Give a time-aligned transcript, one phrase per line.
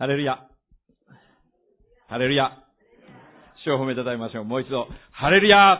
[0.00, 0.38] ハレルヤ。
[2.08, 2.52] ハレルヤ。
[3.66, 4.44] 主を褒めたたえましょう。
[4.46, 5.76] もう一度、ハレルヤ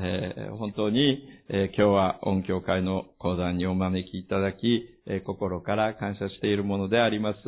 [0.00, 7.38] えー、本当に、えー、今日は音響会の講談にお招きいただき、えー、心から感謝しているものであります。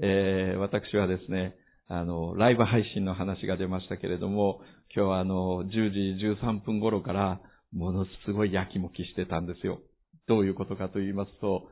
[0.00, 1.54] え私はですね、
[1.86, 4.62] あの、ライブ配信の話が出ましたけれども、
[4.96, 7.40] 今日はあの、10時13分頃から、
[7.74, 9.80] ものすごい焼きもきしてたんですよ。
[10.28, 11.68] どういうことかと言いますと、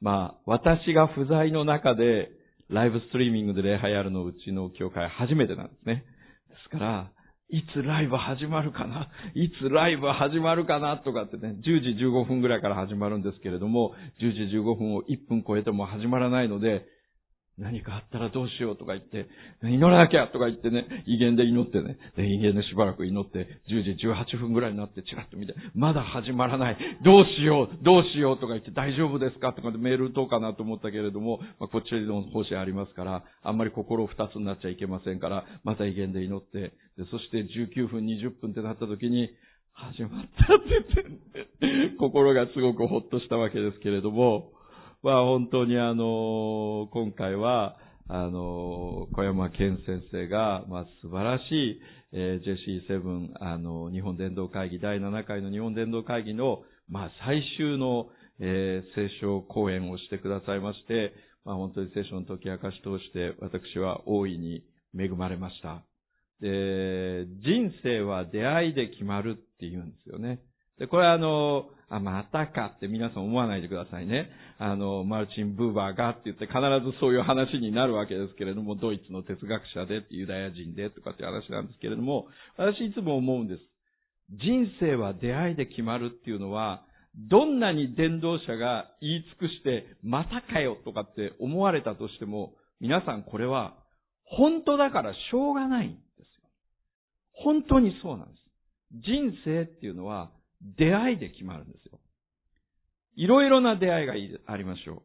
[0.00, 2.41] まあ、私が不在の中で、
[2.72, 6.04] ライブストリーミングで礼拝あるのうちの教会初めてなんですね。
[6.48, 7.10] ですから、
[7.50, 9.10] いつライブ始まるかな？
[9.34, 10.96] いつライブ始まるかな？
[10.96, 16.86] とかってね、10時15分ぐらいから始まるんですけれども、10時15分を1分超えても始まらないので、
[17.58, 19.28] 何かあったらどうしようとか言って、
[19.62, 37.44] 祈らなきゃとか言ってね、威厳で祈ってね、で、威厳でしばらく祈って、10時18分ぐらいになってチラッと見て、まだ始まらない、どうしよう、どうしようとか言って大丈夫ですかとかでメール打とうかなと思ったけれども、まあ、こっちの方針ありますから、あんまり心二つになっちゃいけませんから、また威厳で祈って、で、そして
[37.76, 39.28] 19分20分ってなった時に、
[39.74, 44.52] 始まったって言って、心がすごくほっとしたわけですけれども、
[45.02, 47.76] まあ本当にあの、今回は、
[48.08, 51.80] あの、小山健先生が、まあ素晴らしい、
[52.12, 61.12] えー、ジェシーセブン、あの、日本伝道会議、第7回の日本伝道会議の、まあ最終の、えー、聖書講演をしてくださいまして、
[61.44, 64.62] まあ本当に聖書の解き明かし通して私は大いに
[64.96, 65.82] 恵まれました。
[66.40, 70.40] で、人生は出会いで決まるって言うんですよね。
[70.78, 74.30] で、これはあの、あ、またかって皆さん思わないでくださいね。
[74.58, 83.60] あの、マルチン・ブーバーがって言って必ずそういう話になるわけですけれども、ドイツの哲学者で、ユダヤ人でとかっていう話なんですけれども、私いつも思うんです。
[84.30, 86.82] 人生は出会いで決まるっていうのは、
[87.14, 93.74] どんなに伝道者が言い尽くして、またかよとかって思われたとしても、皆さんこれは、
[94.24, 96.48] 本当だからしょうがないんですよ。
[97.34, 98.42] 本当にそうなんです。
[99.04, 100.30] 人生っていうのは、
[100.78, 101.98] 出会いで決まるんですよ。
[103.16, 104.14] いろいろな出会いが
[104.46, 105.02] ありましょう。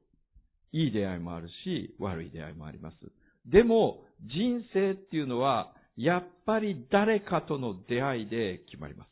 [0.72, 2.97] いい出会いもあるし、悪い出会いもあります。
[3.45, 9.09] でも、人生っていうのは、やっぱり誰かとの出会いで決まります。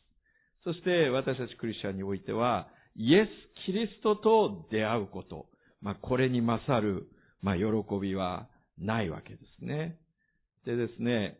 [0.62, 5.46] そして私たちクリスチャンにおいては、イエス・キリストと出会うこと。
[5.80, 7.08] まあ、これに勝る、
[7.42, 7.64] まあ、喜
[8.00, 9.98] びはないわけですね。
[10.64, 11.38] でですね、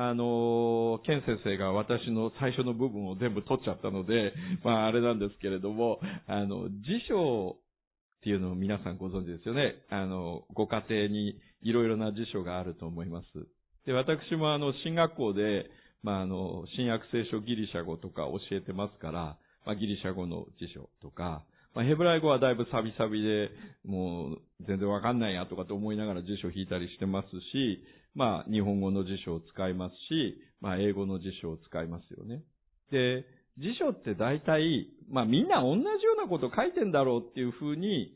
[0.00, 4.32] あの、ケン先生が私の最初の部分を全部取っちゃったので、
[4.62, 5.98] まああれなんですけれども、
[6.28, 9.74] あの、辞書っていうのを皆さんご存知ですよね。
[9.90, 13.48] あの、ご家庭にいろいろな辞書があると思います。
[13.86, 15.68] で、私もあの、進学校で、
[16.04, 21.42] まああの、新約聖書ギリシャ語とか教えてますから、まあギリシャ語の辞書とか、
[21.74, 23.50] まあ、ヘブライ語はだいぶサビサビで、
[23.84, 27.84] もう全然わかんないやとかと思いながら辞書引いたりしてますし、
[28.18, 32.42] まあ、日本語の辞書を使いますし、まあ、英語の辞書を使いますよね。
[32.90, 33.24] で、
[33.58, 35.86] 辞書って大体、まあ、みんな同じよ
[36.18, 38.12] うなこと書いてんだろうっていうふうに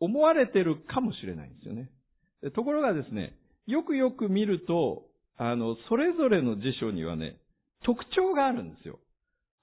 [0.00, 1.90] 思われてるかもしれないんですよね。
[2.54, 3.34] ところがですね、
[3.66, 5.04] よくよく見ると、
[5.38, 7.38] あの、それぞれの辞書にはね、
[7.84, 8.98] 特徴があるんですよ。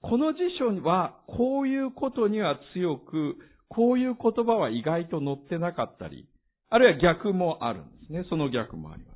[0.02, 3.36] この辞書は、こういうことには強く、
[3.68, 6.26] こういう言葉は意外と載ってなかったり、
[6.70, 8.24] あるいは逆もあるんですね。
[8.28, 9.09] その逆もあります。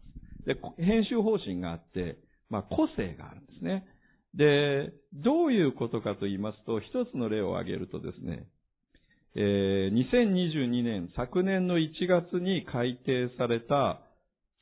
[0.46, 2.18] で、編集方針があって、
[2.50, 3.86] まあ、個性があるんですね。
[4.34, 8.46] で、どういうことかと言いますと、一つの例を挙げるとですね、
[9.36, 14.00] えー、2022年、昨年の1月に改定された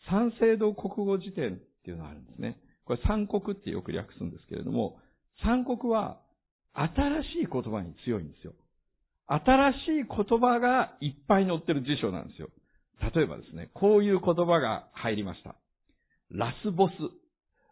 [0.08, 2.58] 三省堂国語辞典っていうのがあるんですね。
[2.84, 4.98] これ三国ってよく略すんですけれども、
[5.42, 6.20] 三国は
[6.74, 6.94] 新
[7.42, 8.54] しい言葉に強いんですよ。
[9.26, 9.78] 新しい
[10.08, 12.48] 言葉がいっぱい載ってる辞書なんですよ。
[13.14, 15.54] 例えばですね、こういう言葉が入りました。
[16.32, 16.92] ラスボス。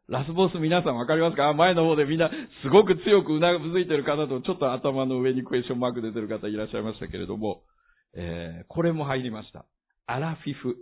[0.09, 1.53] ラスボス皆さんわかりますか？
[1.54, 2.31] 前の方でみんな
[2.62, 7.62] すごく強くうなずいてる方とちょっと頭の上にクエスチョンマーク出てる方いらっしゃいましたけれども、
[8.16, 9.66] えー、これも入りました。
[10.06, 10.76] アラフィフ。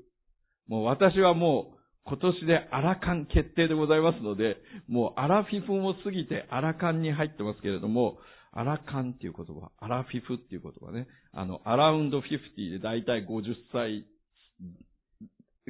[0.66, 1.78] もう私はもう
[2.08, 4.56] 今年でアラカン決定でございますので、
[4.88, 8.18] もうアラフィフも過ぎてアラカンに入ってますけれども、
[8.52, 11.06] アラカンっていう言葉、アラフィフっていう言葉ね。
[11.32, 14.06] あの、アラウンド50でだいたい50歳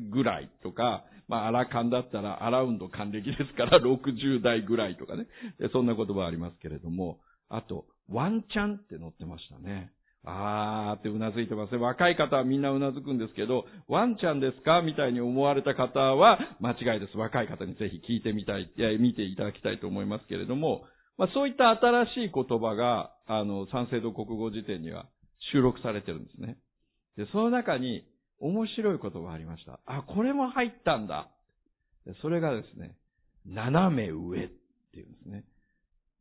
[0.00, 5.26] ぐらいとか、まあ、アラカンだったらアラウンド還暦ですから 60代ぐらいとかね。
[5.72, 9.92] そんな言葉ありますけれども、あと、ワンチャンって載ってましたね。
[10.24, 11.78] あーってうなずいてますね。
[11.78, 17.16] 若い方はみんなうなずくんですけど、ワンちゃんですかみたいに思われた方は間違いです。
[17.16, 20.84] 若い方にぜひ聞いてみたい、いや、見ていただきたいと思いますけれども、
[21.16, 25.06] まあそういった新しい言葉が、あの、三省堂国語辞典には
[25.52, 26.58] 収録されてるんですね。
[27.16, 28.04] で、その中に、
[28.40, 29.80] 面白いことがありました。
[29.86, 31.28] あ、これも入ったんだ。
[32.22, 32.96] それがですね、
[33.46, 34.48] 斜め上っ
[34.92, 35.44] ていうんですね。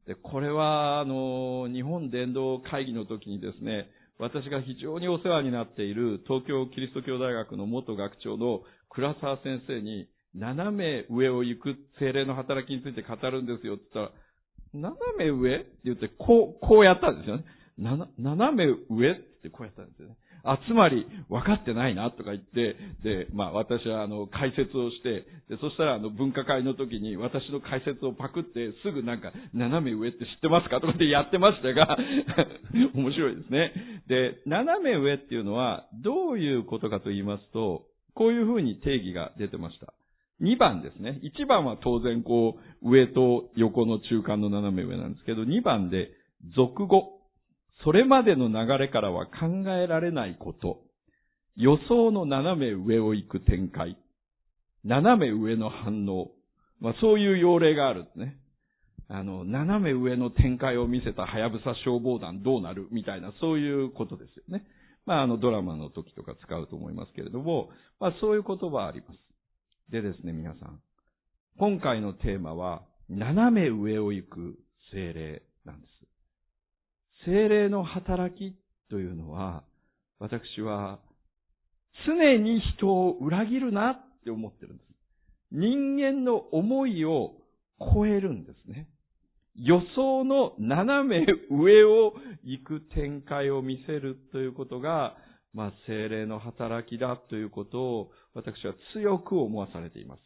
[0.07, 17.45] で、これは、あの、日本伝道会議の時にですね、私が非常にお世話になっている東京キリスト教大学の元学長の倉沢先生に、斜め上を行く精霊の働きについて語るんですよって言ったら、斜め上って言って、こう、こうやったんですよね。
[17.77, 20.15] な、斜め上ってこうやったんですよね。
[20.43, 31.97] あ、つまり、分かってないな、とか言って、で、まあ、私は、あの、解説をして、で、そしたら、あの、分科会の時に、私の解説をパクって、すぐなんか、斜め上って知ってますかとかって やってましたが、
[32.93, 33.73] 面白いですね。
[34.07, 39.93] で、斜め上っていうのは、どういうことかと言いますと、こういうふうに定義が出てました。
[40.41, 41.19] 2番ですね。
[41.23, 46.11] 1番は当然こう、上と横の中間の斜め上なんですけど、2番で、
[46.55, 47.16] 俗語。
[47.83, 50.81] それまでの流れからは考えられないこと。
[51.55, 53.97] 予想の斜め上を行く展開。
[54.83, 56.31] 斜め上の反応。
[56.79, 58.37] まあそういう要例があるんですね。
[59.09, 62.87] あの、斜め上の展開を見せたはやぶさ消防団どうなる？
[62.91, 64.65] みたいな、そういうことですよね。
[65.05, 67.69] まああのドラマの時とか使うと思いますけれども、
[67.99, 69.19] まあそういう言葉あります。
[69.91, 70.79] でですね、皆さん。
[71.57, 74.59] 今回のテーマは、斜め上を行く
[74.91, 75.96] 精霊なんです。
[77.27, 78.55] 精霊の働き
[78.89, 79.65] というのは、
[80.17, 80.99] 私は、
[82.05, 84.87] 常に人を裏切るなって思ってるんです。
[85.51, 87.33] 人間の思いを
[87.79, 88.87] 超えるんですね。
[89.55, 92.13] 予想の斜め上を
[92.43, 95.17] 行く展開を見せるということが、
[95.53, 100.21] まあ、精霊の働きだということを私は強く思わされています。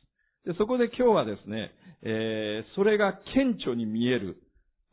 [0.45, 1.71] でそこで今日はですね、
[2.03, 4.43] えー、それが顕著に見える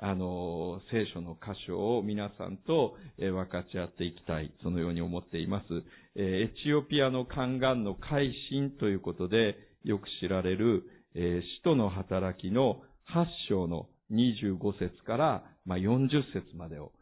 [0.01, 5.67] あの、聖書の箇所を皆さんと、分かち合っていきたい、そのように思っています。
[6.15, 10.85] エチオピアの宦官の改心ということで、よく知られる、
[11.15, 12.81] え使徒の働きの
[13.13, 16.93] 8章の25節から、まあ、40節までを、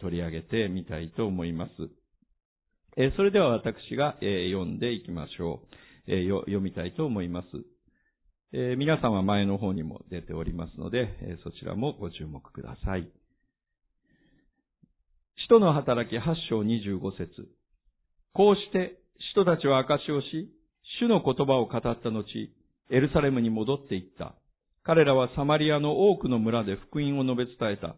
[0.00, 1.72] 取り上げてみたいと思います。
[3.16, 5.60] それでは私が、読んでいきましょ
[6.06, 6.14] う。
[6.46, 7.75] 読みたいと思います。
[8.52, 13.08] えー、皆さんは前の方にも出ておりますので、えー、そちらもご注目ください。
[15.42, 17.48] 使徒の働き8章25節
[18.32, 18.98] こうして、
[19.30, 20.50] 使徒たちは証をし、
[21.00, 22.24] 主の言葉を語った後、
[22.90, 24.34] エルサレムに戻っていった。
[24.84, 27.96] 彼らはサマリアの多くの村で福音を述べ伝えた。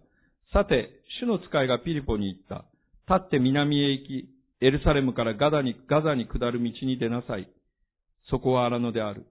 [0.52, 0.88] さて、
[1.20, 2.64] 主の使いがピリポに行った。
[3.12, 4.28] 立って南へ行き、
[4.60, 7.48] エルサレムからガザに、ガザに下る道に出なさい。
[8.30, 9.26] そこは荒野である。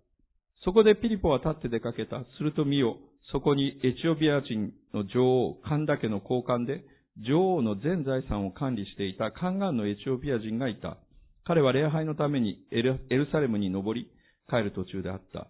[0.64, 2.24] そこでピリポは立って出かけた。
[2.38, 2.98] すると見よ、
[3.32, 6.84] そこにエチオピア人の女王、カンダ家の交換で、
[7.26, 10.98] 女王の全財産を管理していたカンガンのエチオピア人がいた。
[11.46, 13.00] 彼は礼拝のためにエル
[13.32, 14.10] サレムに登り、
[14.50, 15.48] 帰る途中であった。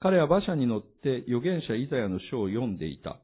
[0.00, 3.18] 彼は馬車に乗って預言者イザヤの書を読んでいた。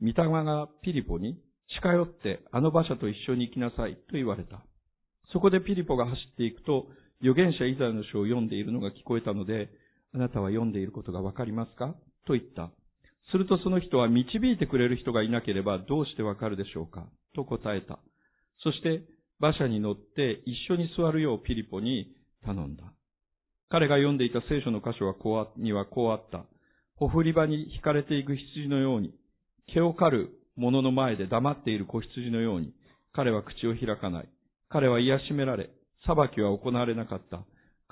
[0.00, 0.14] 御霊
[0.44, 1.38] がピリポに
[1.76, 4.64] 近寄ってあの馬車と一緒に行きなさいと言われた。
[5.32, 6.86] そこでピリポが走っていくと、
[7.20, 9.70] 預言者イザヤの書を読んでいるのが聞こえたので、
[10.14, 11.94] あなたは読んでいることがわかりますか？
[12.26, 12.70] と言った。
[13.32, 17.06] するとその人は導いてくれる人がいなければどうしてわかるでしょうか？
[17.34, 17.98] と答えた。
[18.62, 19.02] そして
[19.40, 22.14] 馬車に乗って一緒に座るようピリポに
[22.44, 22.84] 頼んだ。
[23.70, 26.44] 彼が読んでいた聖書の箇所はこうにはこうあった。
[26.96, 29.12] ほふり場に引かれていく羊のように、
[29.72, 32.72] 毛を刈る者の前で黙っている子羊のように、
[33.12, 34.28] 彼は口を開かない。
[34.68, 35.70] 彼は癒しめられ、
[36.06, 37.44] 裁きは行われなかった。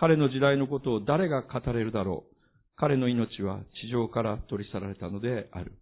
[0.02, 2.34] 彼の時代のことを誰が語れるだろう。
[2.74, 5.74] 彼の命は地上から取り去られたのである。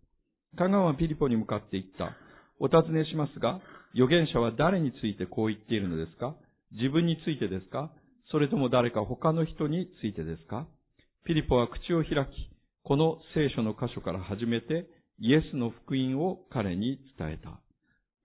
[0.59, 2.12] カガンはピリポに向かって言った。
[2.59, 3.62] お尋ねしますが、
[3.95, 6.35] 預言者は誰についてこう言っているのですか？
[6.73, 7.91] 自分についてですか？
[8.31, 10.67] それとも誰か他の人についてですか？
[11.25, 12.50] ピリポは口を開き、
[12.85, 14.85] この聖書の箇所から始めて、
[15.19, 17.59] イエスの福音を彼に伝えた。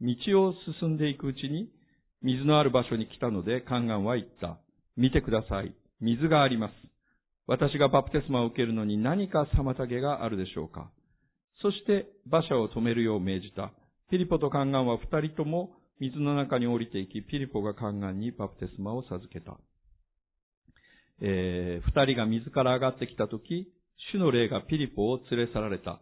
[0.01, 1.69] 道を進んでいくうちに、
[2.21, 4.57] 水のある場所に来たので、カンガンは言った。
[4.97, 5.73] 見てください。
[6.01, 6.71] 水があります。
[7.47, 10.89] 私がバプテスマを受けるのに何か妨げがあるでしょうか
[11.61, 13.71] そして馬車を止めるよう命じた。
[14.09, 19.57] ピリポとカンガンは二人とも水の中に降りていき、ピリポがカンガンにバプテスマを授けた。
[21.21, 23.71] えー、二人が水から上がってきたとき、
[24.11, 26.01] 主の霊がピリポを連れ去られた。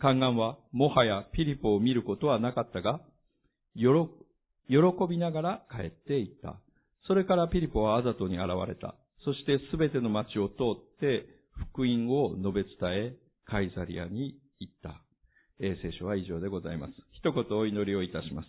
[0.00, 3.00] カンガンはもはやピリポを見ることはなかったが、
[3.74, 6.56] 喜びながら帰っていった。
[7.06, 8.96] それからピリポはアザトに現れた。
[9.24, 11.26] そしてすべての町を通って
[11.70, 13.16] 福音を述べ伝え、
[13.46, 15.00] カイザリアに行った。
[15.60, 16.92] え聖書は以上でございます。
[17.12, 18.48] 一言お祈りをいたします。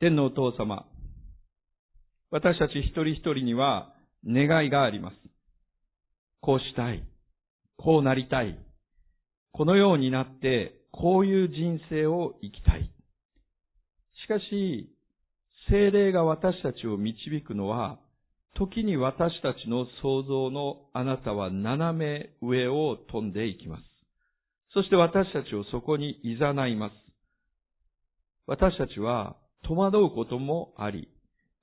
[0.00, 0.86] 天のお父様、
[2.30, 3.94] 私たち一人一人には
[4.26, 5.16] 願いがあります。
[6.40, 7.02] こうしたい。
[7.76, 8.58] こうなりたい。
[9.52, 12.90] このようになって、こういう人生を生きたい。
[14.24, 14.90] しかし、
[15.68, 17.98] 精霊が私たちを導くのは、
[18.54, 23.82] 時に私たちの想像のあなたは斜め上を飛んでいきます。
[24.72, 26.36] そして私たちをそこに誘
[26.72, 26.92] います。
[28.46, 31.08] 私たちは戸惑うこともあり、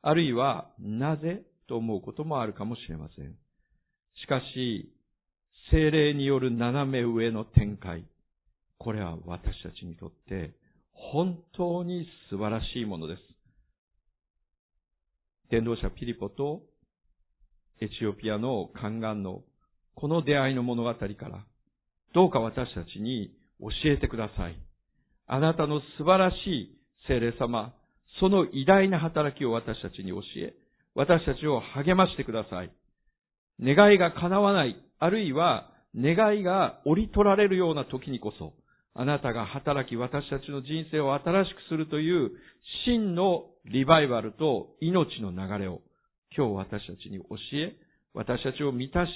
[0.01, 3.35] あるいはなぜと思うこともあるかもしれません。
[4.21, 4.91] しかし、
[5.71, 8.05] 精霊による斜め上の展開、
[8.77, 10.53] これは私たちにとって
[10.91, 13.21] 本当に素晴らしいものです。
[15.49, 16.63] 伝道者ピリポと
[17.81, 19.41] エチオピアの宦官の
[19.95, 21.43] この出会いの物語から、
[22.13, 24.55] どうか私たちに教えてください。
[25.25, 27.73] あなたの素晴らしい精霊様、
[28.19, 30.53] その偉大な働きを私たちに教え、
[30.93, 32.71] 私たちを励ましてください。
[33.59, 38.53] 願いが叶わない、あるいは願いが折り取られるような時にこそ、
[38.93, 42.29] あなたが働き私たちの人生を新しくするという
[42.85, 45.81] 真のリバイバルと命の流れを
[46.35, 47.75] 今日私たちに教え、
[48.13, 49.09] 私たちを満たし、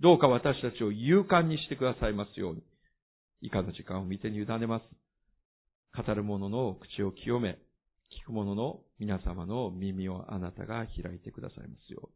[0.00, 2.62] どうか私たちを勇敢にしてくださいますように。
[3.42, 4.84] 以下の時間を見てに委ねます。
[5.94, 7.58] 語る者の口を清め、
[8.22, 12.06] 聞く者の皆様の耳をあなたが開いてくださいますよう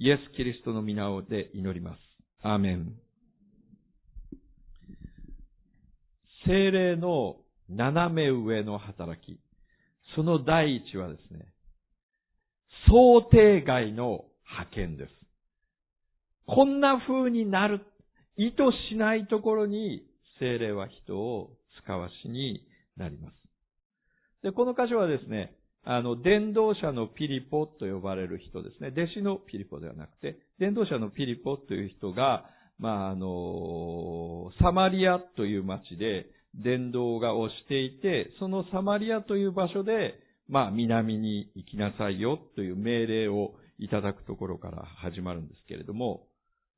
[0.00, 0.06] に。
[0.06, 1.98] イエス・キリストの皆をで祈ります。
[2.42, 2.94] アーメン。
[6.46, 7.36] 精霊の
[7.68, 9.40] 斜め上の働き。
[10.14, 11.52] その第一はですね、
[12.86, 15.10] 想定外の派遣です。
[16.46, 17.84] こんな風になる、
[18.36, 18.56] 意図
[18.90, 20.02] しないところに
[20.38, 21.50] 精霊は人を
[21.82, 22.66] 使わしに
[22.96, 23.34] なります。
[24.42, 25.54] で、この箇所はですね、
[25.84, 28.88] あの、伝道者のピリポと呼ばれる人ですね。
[28.88, 32.44] 弟子のピリポではなくて、伝道者のピリポという人が、
[32.78, 40.14] まあ、あの、サマリアという町で伝道がをしていて、そのサマリアという場所で、
[40.48, 46.26] まあ、南に行きなさいよという命令をいただくところから始まるんですけれども、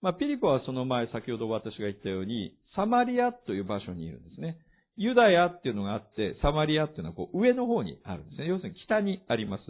[0.02, 4.58] まあ、ピリポはその前、先ほど私が言ったように、サマリアという場所にいるんですね。
[4.96, 8.48] ユダヤっていうのがあって、サマリアっていうのはこう上の方にあるんですね。
[8.48, 9.62] 要するに北にあります。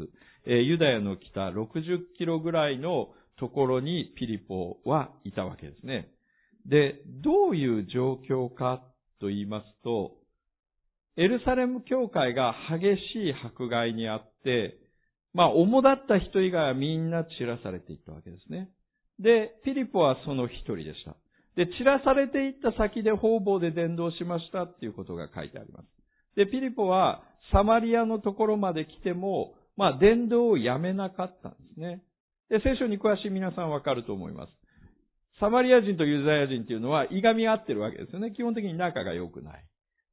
[0.47, 6.11] えー、ユダヤの北60キロぐらいのところにピリポはいたわけですね。
[6.67, 8.83] で、どういう状況か
[9.21, 10.13] と言いますと、
[11.17, 14.79] エルサレム教会が激しい迫害にあって、
[15.33, 18.71] まあ、主だった人以外はみんな散らされていったわけですね。
[19.19, 21.17] で、ピリポはその一人でした。
[21.57, 25.87] で、散らされていった先で方々で伝道しましたっていうことが書いてあります。
[26.37, 32.03] で、ピリポはサマリアのところまで来ても、まあ、伝道をやめなかったんですね。
[32.49, 34.53] で、聖書に詳しい皆さんわかると思います。
[35.39, 38.33] サマリア人とユダヤ人っていうのはいがみ合ってるわけですよね。
[38.33, 39.65] 基本的に仲が良くない。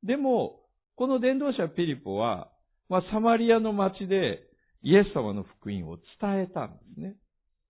[0.03, 0.59] でも、
[0.97, 2.49] この伝道者ピリポは、
[2.89, 4.39] まあ、サマリアの町で
[4.81, 7.15] イエス様の福音を伝えたんですね。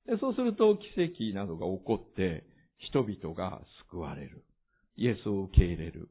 [0.06, 2.46] でそうすると奇跡などが起こって、
[2.80, 4.46] 人々が救われる。
[4.96, 6.10] イエスを受け入れる。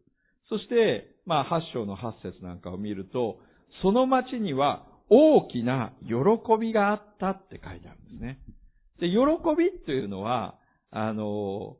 [0.50, 3.38] そして、まあ、八章の八節なんかを見ると、
[3.82, 6.14] その町には大きな喜
[6.60, 8.40] びがあったって書いてあるんですね。
[9.00, 9.16] で、喜
[9.56, 10.58] びというのは、
[10.90, 11.78] あの、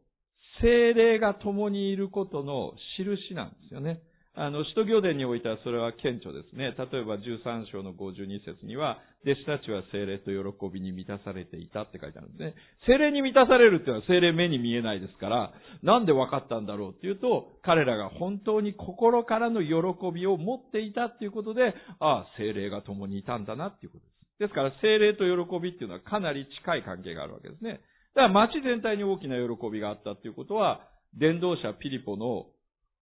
[0.62, 4.00] 精霊が共にいることの印なんですよね。
[4.38, 6.76] あの、使徒行伝においてはそれは顕著ですね。
[6.76, 12.54] 例えば13章の52節には、弟子たちは精霊と喜びに満たされていたって書いてあるんですね。
[12.86, 15.52] 精霊に満たされるっていうのは精霊目に見えないですから、
[15.82, 19.72] なんで分かったんだろうっていうと、彼らが本当に心からの喜
[20.14, 24.38] びを持っていたっていうことで、ああ、精霊が共にいたんだなっていうことです。
[24.38, 27.80] ですから、精霊と喜びっていうのはかなり近い関係があるわけですね。
[28.14, 30.82] だから街全体に大きな喜びがあったっていうことは、
[31.18, 32.46] 伝道者ピリポの、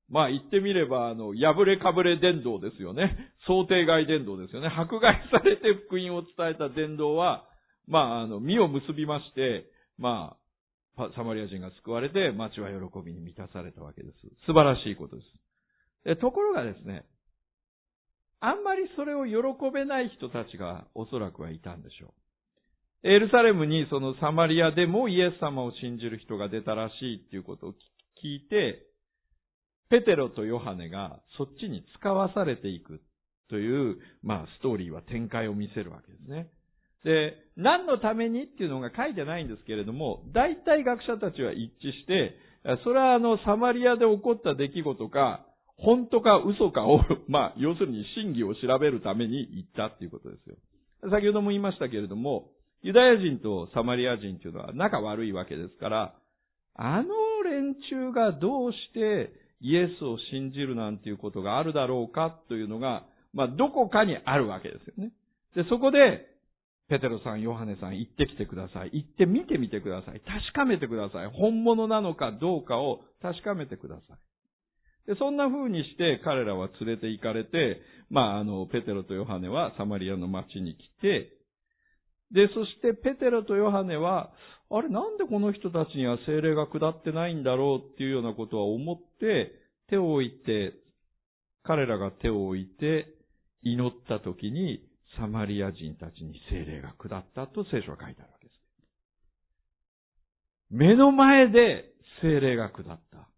[0.09, 3.33] まあ言ってみれば、あの、破れかぶれ伝道ですよね。
[3.47, 4.69] 想定外伝道ですよね。
[4.69, 7.45] 迫害されて福音を伝えた伝道は、
[7.87, 9.67] まあ、あの、身を結びまして、
[9.99, 10.37] ま
[10.97, 14.15] あ、サマリア人が救われて、街は喜びに満たされたわけです。
[14.47, 16.21] 素晴らしいことです。
[16.21, 17.05] ところがですね、
[18.41, 23.09] あんまりそれを喜べない人たちがおそらくはいたんでしょう。
[23.09, 27.73] エルサレムにそのサマリアでもイエス様を信じる人が出たらしいっていうことを
[28.23, 28.87] 聞いて、
[29.91, 33.01] ペテロとヨハネがそっちに使わされていく
[33.51, 36.49] という、まあ、ストーリーは展開を見せるわけですね。
[37.05, 42.35] で、何のためにっていうのが書いてないんですけれども、大体学者たちは一致して、
[42.83, 50.57] それはあの、サマリアで起こった出来事か、本当か嘘かを、 まあ、要するに真偽を調べるために行ったっていうことですよ。
[51.11, 52.51] 先ほども言いましたけれども、
[52.81, 56.15] ユダヤ人とサマリア人というのは仲悪いわけですから、
[56.75, 57.09] あの
[57.45, 59.33] 連中がどうして
[59.65, 65.11] イエスを信じるなんていうことがあるだろうかというのが、まあ、どこかにあるわけですよね。
[65.57, 66.29] で、そこで、
[66.91, 68.91] ペテロさん、ヨハネさん、行ってきてください。
[68.93, 70.21] 行って見てみてください。
[70.21, 71.31] 確かめてください。
[71.33, 74.19] 本物なのかどうかを確かめてください。
[75.07, 77.81] で、そんな風にして彼らは連れて行かれて、
[78.11, 81.33] まあ、あの、ペテロとヨハネはサマリアの町に来て、
[82.33, 84.31] で、そしてペテロとヨハネは、
[84.77, 89.53] あれなんでこの人たちには精霊が下ってないんだろうっていうようなことは思って、
[89.89, 90.75] 手を置いて、
[91.63, 93.07] 彼らが手を置いて
[93.63, 94.85] 祈った時に
[95.17, 98.61] サマリア人たちに精霊が下ったと聖書は書いてあるわけです。
[100.71, 101.85] 目の前で
[102.21, 103.29] 精霊が下った。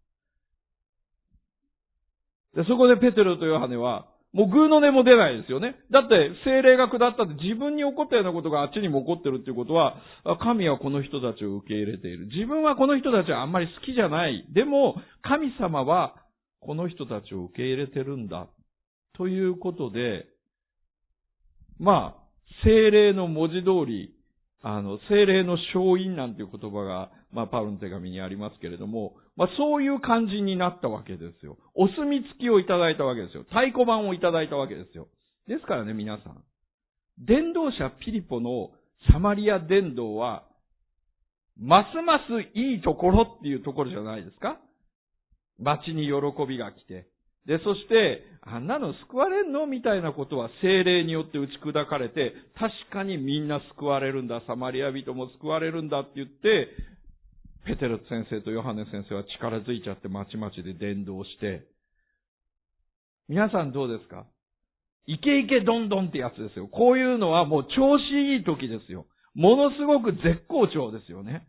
[2.55, 5.73] で、そこでペテロとヨハネは、もうグーの音も出ないですよね。
[5.89, 9.97] だって、精霊が下ったって自分に起こったようなことがあっちにも起こってるっていうことは、
[10.43, 12.27] 神はこの人たちを受け入れている。
[12.27, 14.45] 自分はこの人たちはあんまり好きじゃない。
[14.53, 16.13] でも、神様は
[16.59, 18.47] この人たちを受け入れてるんだ。
[19.17, 20.27] ということで、
[21.79, 22.23] まあ、
[22.63, 24.13] 精霊の文字通り、
[24.61, 31.57] あの、精霊の勝因なんていう言葉が、まあ、パウルの手紙にありますけれども、まあ、そういう感じになったわけですよ。
[31.75, 33.43] お墨付きをいただいたわけですよ。
[33.43, 35.07] 太鼓判をいただいたわけですよ。
[35.47, 36.43] ですからね、皆さん。
[37.19, 38.71] 伝道者ピリポの
[39.11, 40.43] サマリア伝道は、
[41.55, 44.57] ますますいいところっていうところじゃないですか
[45.59, 47.07] 街に喜びが来て。
[47.45, 56.69] で、そして、あんなの救われんのみたいなことは精霊によって打ち砕かれて、確かにみんな救われるんだ、サマリア人も救われるんだって言って、
[57.67, 61.67] ペテル先生とヨハネ先生は力づいちゃってまちまちで伝道して、
[63.27, 64.25] 皆さんどうですか？
[65.05, 66.69] イケイケどんどんってやつですよ。
[66.69, 69.05] こういうのはもう調子いい時ですよ。
[69.35, 71.45] ものすごく絶好調ですよね。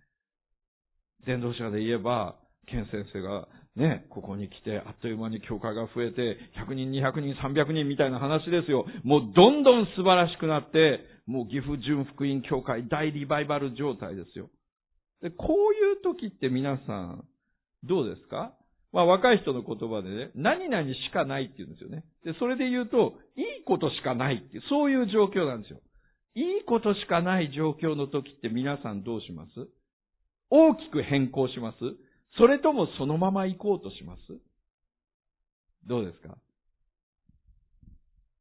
[1.25, 2.35] 伝道者で言えば、
[2.67, 3.47] ケン先生が
[3.77, 6.37] ね、ここに来て、あっという間に教会が増えて、
[6.69, 8.87] 100人、200人、300人みたいな話ですよ。
[9.05, 14.51] もうどんどん素晴らしくなって、もう岐阜純福音教会大リバイバル状態ですよ。
[15.23, 17.25] で、こういう時って皆さん、
[17.85, 18.55] どうですか？
[18.93, 22.05] まあ若い人の言葉でね、何々しかないって言うんですよね。
[22.25, 25.81] で、それで言うと、いいことしかないっていう、そういう状況なんですよ。
[26.35, 29.51] いいことしかない状況の時って皆さんどうします？
[30.51, 31.79] 大きく変更します？
[32.39, 34.21] それともそのまま行こうとします？
[35.87, 36.37] どうですか？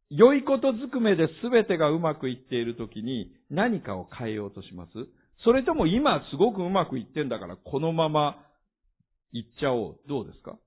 [0.10, 4.92] 良いことずくめで全てがうまくいっているときに何かを変えようとします？
[5.44, 8.38] それとも今すごくうまくいってんだからこのまま
[9.32, 10.00] 行っちゃおう。
[10.08, 10.58] どうですか？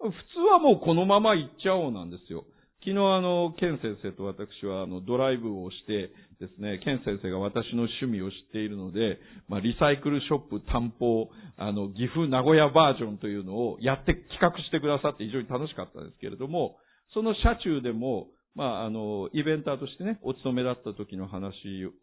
[0.00, 0.14] 普通
[0.52, 2.44] はもうこのまま行っちゃおうなんですよ。
[2.80, 16.76] 昨日あの、ケン先生と私はあの、ドライブをしてですね、ケン先生が私の趣味を知っているので、まあ、リサイクルショップ担保、あの、岐阜名古屋バージョンというのをやって企画してくださって非常に楽しかったですけれども、
[17.14, 21.54] その車中でも、まあ、あの、イベンターとしてね、お勤めだった時の話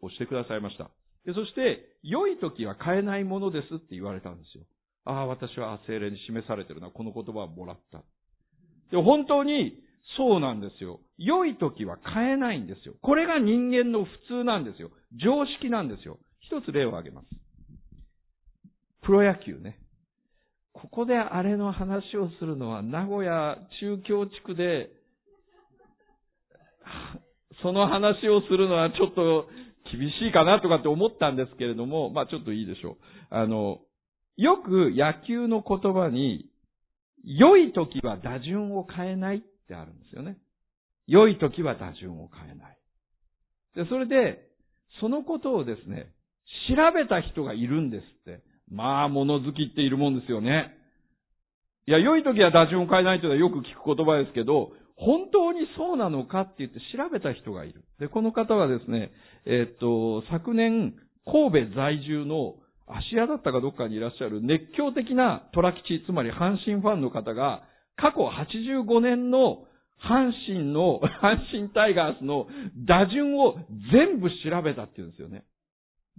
[0.02, 0.90] をしてくださいました。
[1.24, 4.64] でそして、良い時は買えないものですって言われたんですよ。
[5.04, 8.02] ああ、私は精霊に示されてるな、この言葉をもらった。
[8.90, 9.78] で、本当に、
[10.16, 11.00] そうなんですよ。
[11.16, 12.94] 良い時は変えないんですよ。
[13.02, 14.90] これが人間の普通なんですよ。
[15.22, 16.18] 常識なんですよ。
[16.40, 17.28] 一つ例を挙げます。
[19.02, 19.78] プロ野球ね。
[20.72, 24.90] ここであれの話をするのは名古屋中京地区で、
[27.62, 29.48] その話をするのはちょっと
[29.92, 32.96] 厳しいかなとかって思ったんですけれども、まあちょっといいでしょう。
[33.30, 33.80] あの、
[34.36, 36.48] よく野球の言葉に、
[37.24, 40.38] 良い時は打順を変えないってあるんですよね。
[41.06, 42.78] 良い時は打順を変えない。
[43.76, 44.48] で、それで、
[45.00, 46.12] そのことをですね、
[46.68, 48.42] 調べた人がいるんですって。
[48.70, 50.74] まあ、物好きっているもんですよね。
[51.86, 54.72] いや、良い時は打順を変えないというのはよく聞く言葉ですけど、
[55.04, 57.84] 本当にそうなのかって言って調べた人がいる。
[57.98, 59.10] で、この方はですね、
[59.46, 67.64] え、っと、昨年、神戸在住の芦屋だったかどっかにいらっしゃる熱狂的な虎吉、つまり阪神ファンの方が、
[67.96, 69.64] 過去85年の
[70.02, 72.46] 阪神の、阪神タイガースの
[72.86, 73.56] 打順を
[73.92, 75.44] 全部調べたっていうんですよね。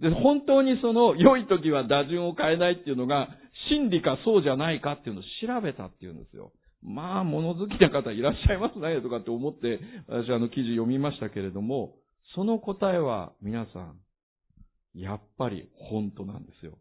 [0.00, 3.28] で、本当にその良い時は打順を変えないっていうのが
[3.68, 6.52] 真理かそうじゃないかっていうのを調べたっていうんですよ。
[6.84, 11.94] まあ、物好きな方いらっしゃいますね、とかって思って、私あの記事読みましたけれども、
[12.34, 13.96] その答えは皆さん、
[14.94, 16.78] やっぱり本当なんですよ。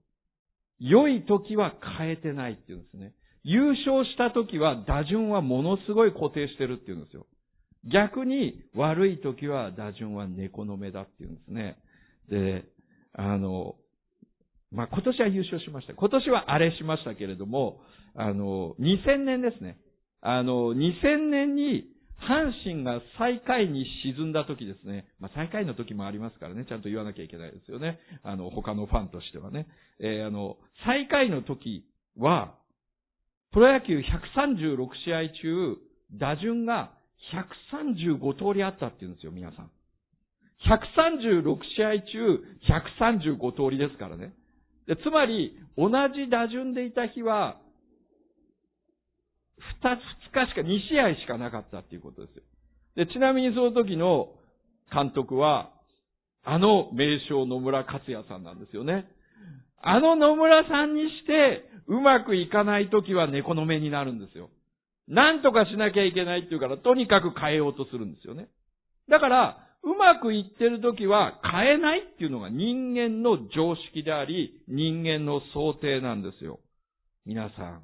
[0.80, 3.14] 良い時は変えてないっていうんですね。
[3.44, 7.26] 優勝した時は打順はものすごい固定してるっていうんですよ。
[7.92, 11.78] 逆に悪い時は打順は猫の目だっていうんですね。
[12.30, 12.66] で、
[13.14, 13.76] あの、
[14.72, 15.94] まあ、今年は優勝しました。
[15.94, 17.82] 今年はあれしましたけれども、
[18.16, 19.78] あの、2000年ですね。
[20.26, 21.86] あの、2000年に
[22.18, 25.06] 阪神が最下位に沈んだ時ですね。
[25.20, 28.00] まあ、最下位の時もありますからね、ちゃんと言わなきゃいけないですよね。
[28.24, 29.68] あの、他のファンとしてはね。
[30.00, 30.56] えー、あの、
[30.86, 31.86] 最下位の時
[32.18, 32.56] は、
[33.52, 35.78] プロ野球136試合中、
[36.18, 36.94] 打順が
[37.74, 39.72] 135通りあったって言うんですよ、皆さん。
[40.64, 42.40] 136試合中
[43.38, 44.34] 135通りですからね。
[44.88, 47.58] でつまり、同じ打順でいた日は、
[49.82, 52.44] 二、二日しか、二試合しかなかったっていうことですよ。
[52.96, 54.30] で、ちなみにその時の
[54.92, 55.72] 監督は、
[56.46, 59.08] あの名将野村克也さんなんですよね。
[59.82, 64.50] あの野村さんにして、うまくいかない時は猫の目になるんですよ。
[65.08, 68.48] なんとかしなきゃいけないっていうから、とにかく変えようとするんですよね。
[69.10, 76.60] だから、うまくいってる時は変えないっていうのが人間の常識であり、人間の想定なんですよ。
[77.26, 77.84] 皆さん。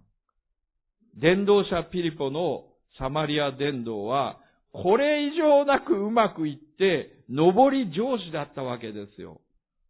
[1.19, 2.65] 伝道者ピリポの
[2.97, 4.39] サマリア伝道は、
[4.71, 9.41] これ以上なくうまくいって、上り上司だったわけですよ。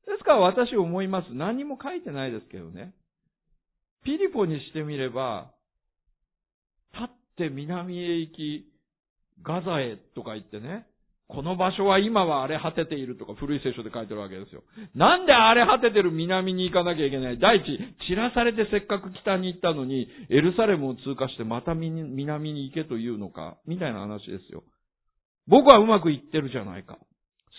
[0.06, 1.34] ですから私思います。
[1.34, 2.94] 何も書いてないですけどね。
[4.04, 5.52] ピリポにしてみれば、
[6.94, 8.72] 立って南へ行き、
[9.44, 10.88] ガザへとか言ってね、
[11.30, 14.64] この場所は今は荒れ果てているとか古い聖書で書いてるわけですよ。
[14.96, 17.38] なんで荒れ果ててる南に行かなきゃいけない？
[17.38, 17.64] 第一、
[18.10, 24.64] 散らされてせっかく北に行ったのに、エルサレムを通過してまた南に行けというのか、みたいな話ですよ。
[25.48, 26.98] 僕はうまくいってるじゃないか。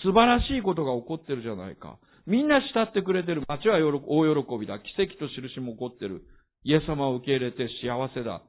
[0.02, 1.98] 素晴らしいことが起こってるじゃないか。
[2.26, 3.44] みんな慕ってくれてる。
[3.46, 4.80] 街は大喜びだ。
[4.80, 6.24] 奇跡と印も起こってる。
[6.64, 8.42] イエス様を受け入れて幸せだ。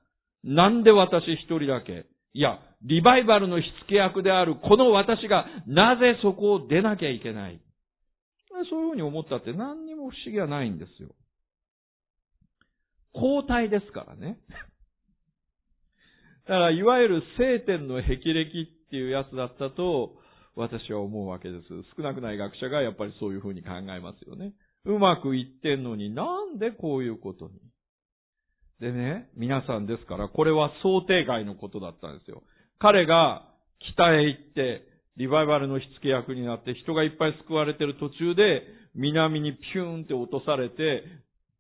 [0.44, 2.08] なんで私一人だけ？
[2.34, 7.60] いや、リバイバルの火付け役であるこの私がなぜそこを出なきゃいけない？
[8.70, 11.10] そういうふうに思ったって何にも不思議はないんですよ。
[13.14, 14.40] 交代ですからね。
[16.48, 20.18] だから、いわゆる聖典の霹靂っていうやつだったと、
[20.56, 21.68] 私は思うわけです。
[21.96, 24.54] 少なくない学者がやっぱりそういうふうに考えますよね。
[24.86, 27.60] うまくいってんのになんでこういうことに？
[28.80, 32.44] でね、皆さんですから、これは想定外のことだったんですよ。
[32.82, 33.48] 彼が
[33.94, 34.82] 北へ行って、
[35.18, 38.64] リバイバルの火付け役になって人がいっぱい救われてる途中で、
[38.96, 41.04] 南にピューンって落とされて、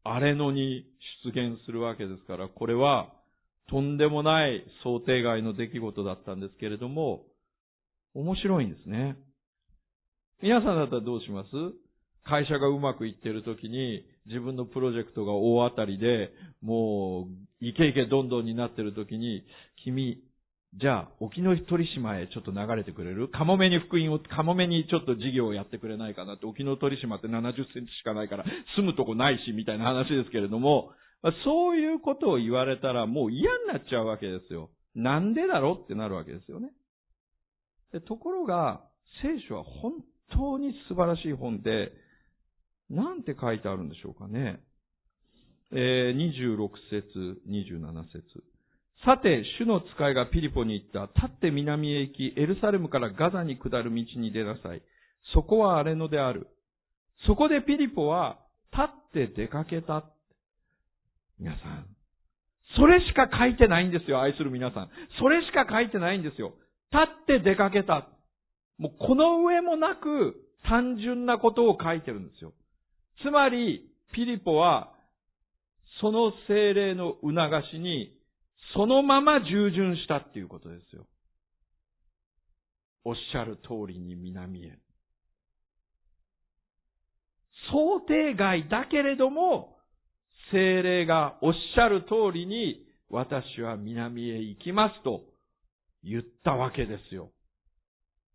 [0.03, 0.85] 荒れ野に
[1.23, 3.13] 出現するわけですから、これは
[3.69, 7.23] とんでもない想定外の出来事だったんですけれども、
[8.15, 9.15] 面白いんですね。
[10.41, 11.49] 皆さんだったらどうします？
[12.23, 16.31] 会社がうまくいってる時に、自分のプロジェクトが大当たりで、
[16.61, 17.27] も
[17.61, 19.43] う、イケイケどんどんになってる時に、
[19.83, 20.19] 君、
[20.79, 23.27] じゃあ、沖ノ鳥島へちょっと流れてくれる？
[23.27, 28.45] カモメに福音を、カモメにちょっと事業をやってくれないかなって、沖ノ鳥島って70センチしかないから
[28.77, 30.91] 住むとこないし、みたいな話ですけれども、
[31.43, 34.69] そういうことを言われたらもう嫌になっちゃうわけですよ。
[34.95, 36.71] なんでだろうってなるわけですよね。
[37.91, 38.81] でところが、
[39.21, 39.93] 聖書は本
[40.31, 41.91] 当に素晴らしい本で、
[42.89, 44.61] なんて書いてあるんでしょうかね。
[45.73, 48.43] えー、26節、27節。
[49.05, 51.09] さて、主の使いがピリポに行った。
[51.15, 54.81] 立って南へ行き、エルサレムからガザに下る道に出なさい。
[55.33, 56.47] そこは荒れ野である。
[57.25, 58.37] そこでピリポは、
[58.71, 58.83] 立
[59.27, 60.05] って出かけた。
[61.39, 61.87] 皆さん。
[62.77, 64.89] それしか書いてないんですよ、愛する皆さん。
[65.19, 66.53] それしか書いてないんですよ。
[66.91, 68.07] 立って出かけた。
[68.77, 72.53] もうこの上もなく単純なことを書いてるんですよ。
[73.23, 74.93] つまり、ピリポは、
[75.99, 77.31] その精霊の促
[77.71, 78.13] しに、
[78.73, 81.05] そのまま従順したっていうことですよ。
[83.03, 84.77] おっしゃる通りに南へ。
[87.71, 89.77] 想定外だけれども、
[90.51, 95.21] 精霊がおっしゃる通りに、私は南へ行きますと
[96.03, 97.31] 言ったわけですよ。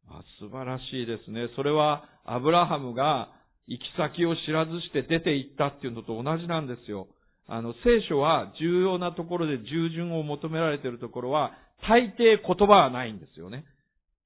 [0.09, 1.49] あ素晴らしいですね。
[1.57, 3.33] それは、アブラハムが
[3.67, 7.09] 行き先を知らずして出て行ったっていうのと同じなんですよ。
[7.49, 11.53] あの、聖書は重要なところで従順を求められているところは、
[11.89, 13.65] 大抵言葉はないんですよね。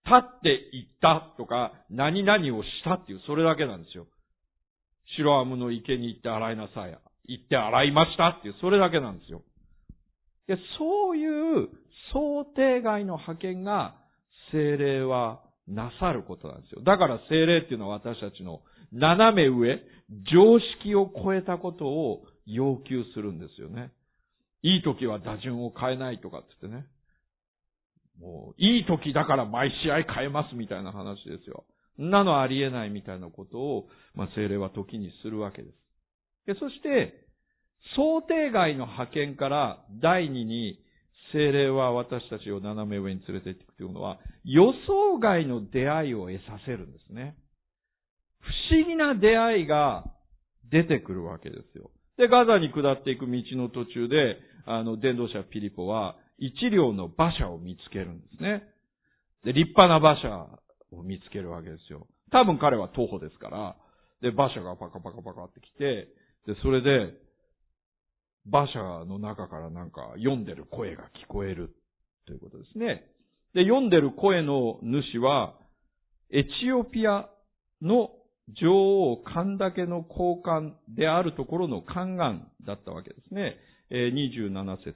[0.04, 4.06] 立って行ったとか、何々をしたっていう、それだけなんですよ。
[5.16, 6.98] 白アムの池に行って洗いなさい。
[7.26, 9.42] 行って洗いましたっていう、それだけなんですよ。
[10.46, 11.68] で、そういう
[12.12, 13.96] 想定外の派遣が
[14.52, 16.82] 精霊はなさることなんですよ。
[16.82, 19.80] だから精霊っていうのは私たちの斜め上、
[20.32, 23.92] 常識を超えたことを要求するんですよね。
[24.62, 26.86] いい時は打順を変えないとかって言ってね。
[28.20, 31.64] もう、いい時だから毎試合変えますみたいな話ですよ。
[31.98, 35.74] んなのありえないみたいなことを、まあ、精霊は時にするわけです。
[36.46, 37.26] でそして、
[37.96, 40.82] 想定外の派遣から第二に
[41.32, 47.36] 精霊は私たちを斜め上に連れて行っていくというのは、予想外の出会いを得させるんですね。
[48.40, 50.04] 不思議な出会いが
[50.70, 51.90] 出てくるわけですよ。
[52.20, 58.62] で、ガザに下っていく道の途中で、あの、伝道者ピリポは、一両の馬車を見つけるんですね。
[59.42, 60.46] で、立派な馬車
[60.92, 62.06] を見つけるわけですよ。
[62.30, 63.76] 多分彼は徒歩ですから、
[64.20, 66.08] で、馬車がパカパカパカって来て、
[66.46, 67.14] で、それで、
[68.46, 71.74] 馬車の中からなんか読んでる声が聞こえる
[72.26, 73.02] ということですね。
[73.54, 75.54] で、読んでる声の主は、
[76.30, 77.30] エチオピア
[77.80, 78.10] の
[78.60, 83.56] 女王神だけの交換であるところの宦官だったわけですね。
[83.90, 84.94] 27節。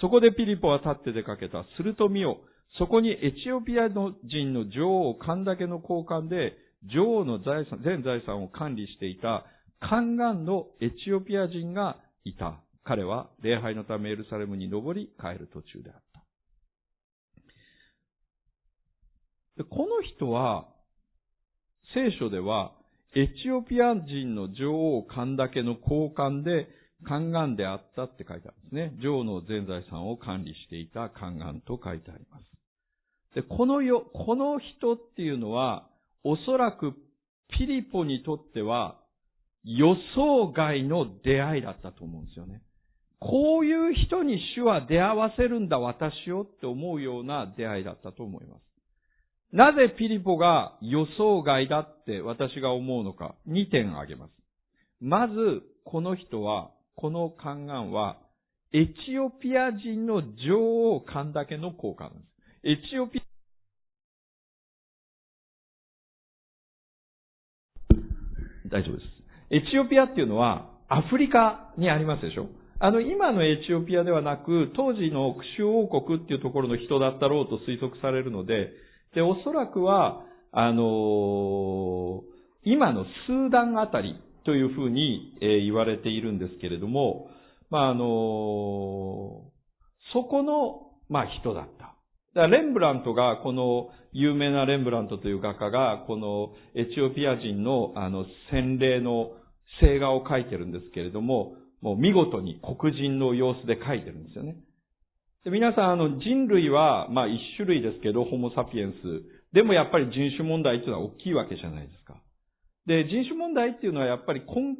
[0.00, 1.64] そこでピリポは立って出かけた。
[1.76, 2.38] すると見よ。
[2.78, 6.56] そこにエチオピアの人の女王神だけの交換で、
[6.92, 9.44] 女王の財産、全財産を管理していた
[9.80, 12.60] 宦官のエチオピア人がいた。
[12.84, 16.22] 彼は礼拝のためエルサレムに登り帰る途中であった。
[19.64, 20.68] この人は、
[21.94, 22.72] 聖書では、
[23.14, 26.68] エチオピア人の女王神だけの交換で、
[27.08, 28.92] 宦官であったって書いてあるんですね。
[29.00, 32.44] 女王の全財産を管理していた宦官と書いてあります。
[33.34, 35.88] で、このよ、この人っていうのは、
[36.24, 36.94] おそらく
[37.48, 38.98] ピリポにとっては
[39.64, 42.62] 予想外の出会いだったと思うんですよね。
[43.20, 48.67] こういう人に主は出会わせるんだ私をって思うような出会いだったと思います。
[49.52, 54.30] なぜピリポが予想外だって私が思うのか、2点挙げます。
[55.00, 58.18] まず、この人は、この宦官は、
[58.72, 62.18] エチオピア人の女王勘だけの交換で
[62.74, 62.82] す。
[62.84, 63.22] エチオピア
[68.68, 69.06] 大丈夫です。
[69.50, 72.48] エチオピアっていうのは、アフリカにありますでしょ
[72.80, 78.72] あの、今のエチオピアではなく、当時のクシュ王国っていうところの人だったろうと推測されるので、
[79.14, 82.22] で、おそらくは、あの
[82.64, 87.28] 今のスーダンあたりというふうに、え言われているんですけれども、
[87.70, 89.42] まあ、あの
[90.12, 91.94] そこの、まあ、人だった。
[92.34, 99.32] だレンブラントが、この有名なレンブラントという画家が、このエチオピア人の、あの、洗礼の
[99.80, 104.56] 聖画を描いてるんですけれども、もう見事に黒人の様子で描いてるんですよね。
[105.44, 109.54] で皆さん、あの、人類は、まあ一種類ですけど、ホモサピエンス。
[109.54, 112.20] でもやっぱり人種問題っていうのは大きいわけじゃないですか。
[112.86, 114.76] で、人種問題っていうのはやっぱり根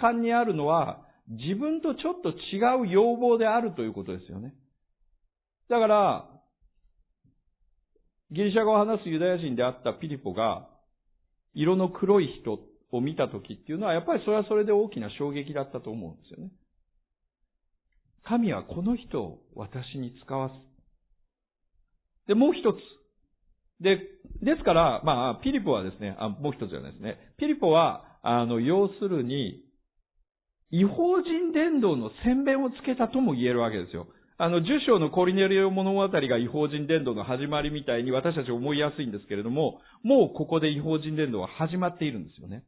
[0.00, 4.54] 幹にあるのは、自分とちょっと違う要望であるということですよね。
[5.68, 6.30] だから、
[8.30, 10.68] ギリシャ語を話すユダヤ人であったピリポが、
[11.54, 12.58] 色の黒い人
[12.90, 16.50] を見たときっていうのは、やっぱりそれはそれで大きな衝撃だったと思うんですよね。
[18.26, 20.52] 神はこの人を私に使わす。
[22.26, 22.76] で、もう一つ。
[23.82, 23.98] で、
[24.42, 27.18] ですから、まあ、ピリポはですね、あもう一つじゃないですね。
[27.38, 29.62] ピリポは、あの、要するに、
[30.70, 34.08] 違法人伝道の宣伝をつけたとも言えるわけですよ。
[34.38, 42.64] あの、十章のコリネリオ物語が違法人伝道の始まりみたいに私たち思いやすいんですけれども、もうここで違法人伝道は始まっているんですよね。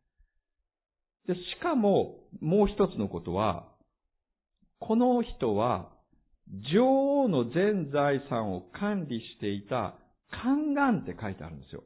[1.26, 3.66] で、しかも、もう一つのことは、
[4.80, 5.90] この人は、
[6.72, 9.94] 女王の全財産を管理していた、
[10.30, 11.82] 宦官って書いてあるんですよ。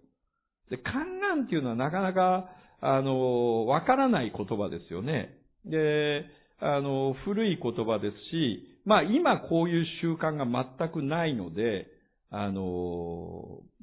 [0.71, 2.51] で、宦官っていうのはなかなか、
[2.81, 5.35] あの、わからない言葉ですよね。
[5.65, 6.25] で、
[6.61, 11.87] あの、古い言葉ですし、まあ今こういう習慣が全くないので、
[12.31, 12.63] あの、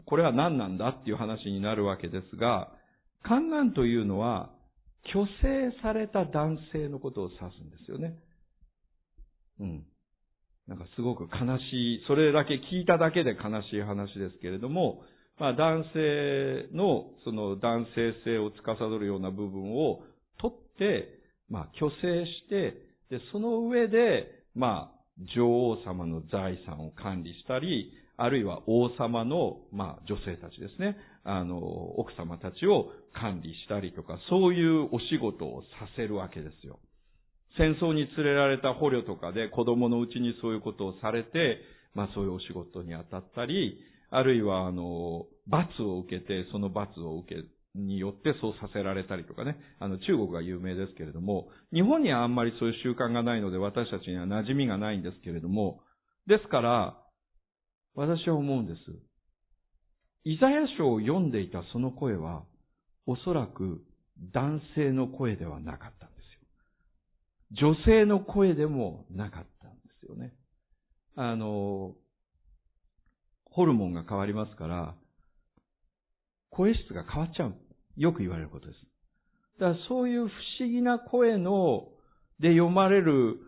[0.06, 2.72] これは何なんだっていう話になるわけですが、
[3.24, 4.52] 宦官というのは、
[5.12, 8.18] 虚勢された男性のことを指すんですよね。
[9.60, 9.86] うん。
[10.68, 15.02] なんかすごく悲しい、それだけ聞いただけで悲しい話ですけれども、
[15.40, 20.02] まあ男性のその男性性を司るような部分を
[20.40, 21.08] 取って、
[21.50, 22.74] まあ虚勢して、
[23.10, 24.98] で、その上で、まあ
[25.36, 30.98] 女王様の財産を管理したり、あるいは王様の、まあ、女性たちですね。
[31.24, 36.80] あの、奥様たちを管理したりとか、そういうお仕事をさせるわけですよ。
[37.58, 41.60] 戦争に連れられた捕虜とかで子供のうちにそういうことをされて、
[41.94, 47.42] まあそういうお仕事に当たったり、あるいはあの、罰を受けて、その罰を受け、
[47.76, 49.56] によってそうさせられたりとかね。
[49.80, 55.82] あの、中国が有名ですけれども、日本にはあんまりそういう習慣がないので私たちには馴染みがないんですけれども、
[56.26, 56.98] ですから、
[57.94, 58.80] 私は思うんです。
[60.24, 62.46] イザヤ書を読んでいたその声は、
[63.06, 63.84] おそらく
[64.34, 66.10] 男性の声ではなかった。
[67.52, 70.34] 女性の声でもなかったんですよね。
[71.16, 71.96] あの、
[73.46, 74.96] ホルモンが変わりますから、
[76.50, 77.56] 声質が変わっちゃう。
[77.96, 78.80] よく言われることです。
[79.60, 81.88] だからそういう不思議な声の、
[82.40, 83.40] で読まれる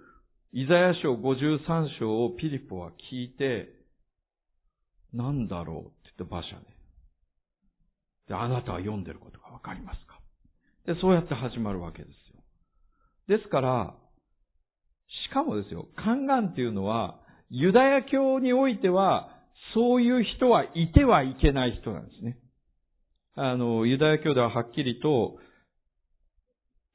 [0.51, 3.69] イザヤ書53章をピリポは聞いて、
[5.13, 6.65] なんだろうって言って馬車で。
[8.29, 10.19] で、あなたは読んでることがわかりますか？
[10.87, 12.28] で、そうやって始まるわけです。
[13.29, 13.95] ですから、
[15.29, 17.19] しかもですよ、宦官っていうのは、
[17.51, 19.29] ユダヤ教においては、
[19.75, 22.39] そういう人はいてはいけない人なんですね。
[23.35, 25.37] あの、ユダヤ教でははっきりと、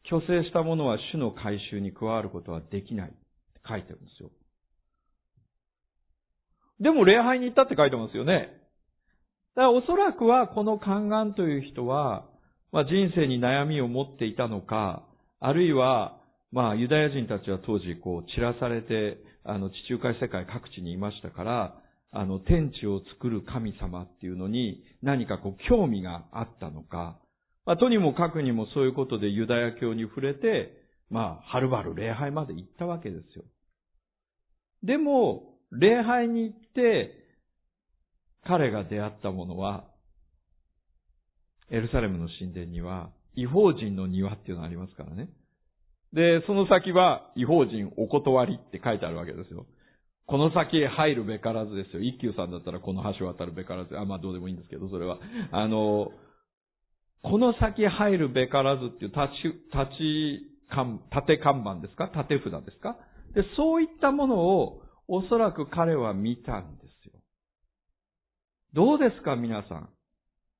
[0.09, 3.17] 虚勢した者は主の回収に加わることはできないって
[3.67, 4.31] 書いてるんですよ。
[6.81, 8.49] でも礼拝に行ったって書いてますよね。
[9.55, 12.27] だからおそらくはこの宦官という人は、
[12.73, 15.07] まあ、人生に悩みを持っていたのか、
[15.41, 16.19] あるいは、
[16.55, 21.75] まあ、ユダヤ人たちは当時、こう、散らされて、あの、地中海世界各地にいましたから、
[22.13, 27.19] あの、天地を作る神様っていうのに何かこう、興味があったのか、
[27.67, 30.71] まあ、とにもかくにもそういうことでユダヤ教に触れて、
[31.11, 33.45] まあ、はるばる礼拝まで行ったわけですよ。
[34.85, 37.19] でも、礼拝に行って、
[38.47, 39.87] 彼が出会ったものは、
[41.73, 45.31] エルサレムの神殿には、違法人の庭っていうのがありますからね。
[46.15, 49.67] で、その先は、違法人お断りって書いてあるわけですよ。
[50.27, 52.01] この先へ入るべからずですよ。
[52.01, 53.99] 一休さんだったらこの橋を渡るべからず。
[53.99, 55.19] あ、まあどうでもいいんですけど、それは。
[55.51, 56.13] あの、
[57.23, 60.51] この先入るべからずっていう立ち、立ち、
[61.11, 62.09] 縦看板ですか？
[62.09, 62.97] 縦札ですか？
[63.35, 67.13] で、そういったものをおそらく彼は見たんですよ。
[68.73, 69.89] どうですか皆さん？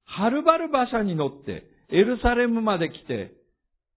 [0.05, 3.33] はるばる馬車に乗って、エルサレムまで来て、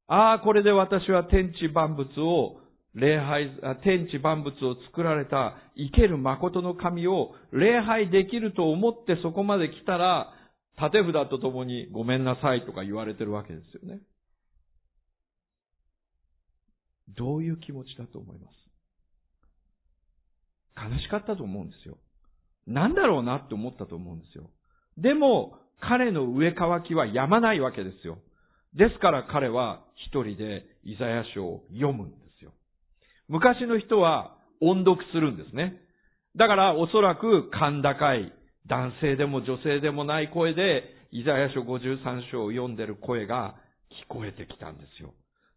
[0.08, 2.62] ああ、これで私は天地万物を、
[2.94, 3.52] 礼拝、
[3.84, 10.34] 天地万物を作られた生ける誠の神を礼拝できると思ってそこまで来たら、
[10.78, 14.02] 縦札とともにごめんなさいとか言われてるわけですよね。
[17.16, 18.54] どういう気持ちだと思います？
[20.94, 21.98] 悲しかったと思うんですよ。
[22.68, 24.50] なんだろうなって思ったと思うんですよ。
[24.98, 28.20] でも、彼の上乾きはやまないわけですよ。
[28.76, 32.52] ですから彼は一人でイザヤ書を読むんですよ。
[33.28, 35.82] 昔の人は音読するんですね。
[36.36, 38.32] だからおそらく甲高い
[38.68, 43.56] 男性でも女性でもない声でイザヤ書53章を読んでる声が
[44.06, 45.14] 聞こえてきたんですよ。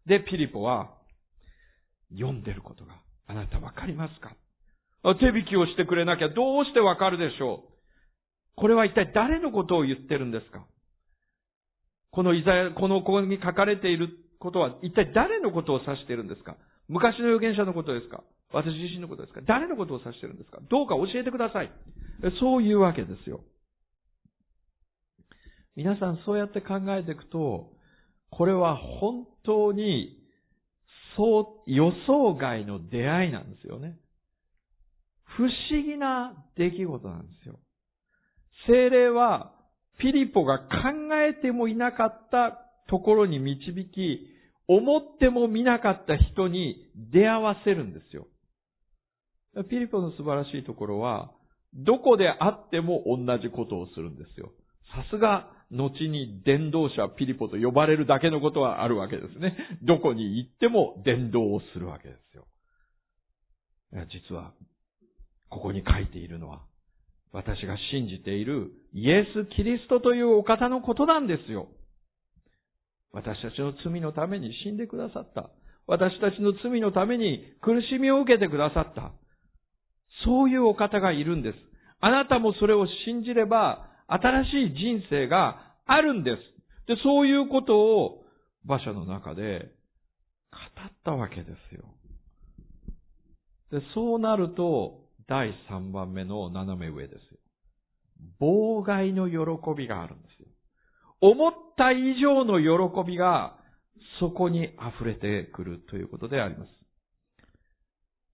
[0.07, 0.89] で、ピリポは
[2.11, 2.93] 読んでることが
[3.27, 4.35] あなたわかりますか？
[5.19, 7.71] 手引きをしてくれなきゃどうしてわかるでしょう？
[8.55, 10.65] これは一体誰のことを言ってるんですか？
[12.11, 16.57] このイザヤ、このここに書かれていることは一体誰のことを指しているんですか？
[16.87, 18.23] 昔の預言者のことですか？
[18.53, 19.41] 私自身のことですか？
[19.47, 20.59] 誰のことを指しているんですか？
[20.69, 21.71] どうか教えてください。
[22.41, 23.41] そういうわけですよ。
[25.75, 27.71] 皆さんそうやって考えていくと、
[28.29, 30.17] これは本当に、
[31.15, 33.97] そう、予想外の出会いなんですよね。
[35.37, 37.59] 不思議な出来事なんですよ。
[38.67, 39.53] 精霊は
[39.99, 40.67] ピリポが考
[41.27, 42.57] えてもいなかった
[42.89, 44.27] ところに導き、
[44.67, 48.27] 思っても見なかった人に出会わせるんですよ。
[49.69, 51.31] ピリポの素晴らしいところは、
[51.73, 54.51] どこであっても同じことをするんですよ。
[54.95, 59.55] さすが、後に伝道者ピリポと呼ばれるだけのことはあるわけですね。
[59.83, 62.45] どこに行っても伝道をするわけですよ。
[64.29, 64.53] 実は、
[65.49, 66.61] ここに書いているのは、
[67.33, 71.67] 私が信じているイエス・キリストというお方のことなんですよ。
[73.13, 75.49] 私たちの罪のために死んでくださった。
[75.87, 79.11] 私たちの罪のために苦しみを受けてくださった。
[80.25, 81.55] そういうお方がいるんです。
[81.99, 86.37] あなたもそれを信じれば、新しい人生があるんです。
[86.87, 88.23] で、そういうことを
[88.65, 89.71] 馬車の中で
[90.51, 91.85] 語ったわけですよ。
[93.71, 95.00] で、そうなると、
[95.31, 97.39] 第3番目の斜め上ですよ。
[98.41, 99.37] 妨害の喜
[99.77, 100.47] びがあるんですよ。
[101.21, 103.55] 思った以上の喜びが
[104.19, 106.69] そこに溢れてくるということであります。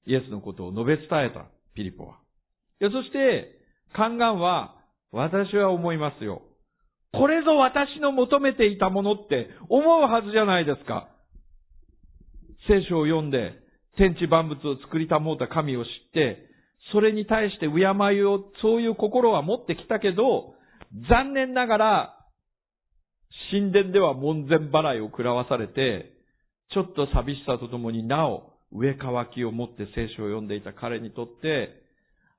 [0.08, 1.46] イエスのことを述べ伝えた
[1.76, 2.16] ピリポは。
[2.82, 3.60] そして、
[3.94, 4.74] 宦官は、
[5.12, 6.42] 私は思いますよ。
[7.14, 11.10] これぞ私の求めていたものって思うはずじゃないですか。
[12.68, 13.54] 聖書を読んで、
[13.98, 16.47] 天地万物を作りたもうた神を知って、
[16.92, 20.54] それに対して敬いを、そういう心は持ってきたけど、
[21.10, 22.14] 残念ながら、
[23.52, 26.14] 神殿では門前払いを食らわされて、
[26.74, 31.82] ちょっと寂しさとともになお、上乾きを持って聖書を読んでいた彼にとって、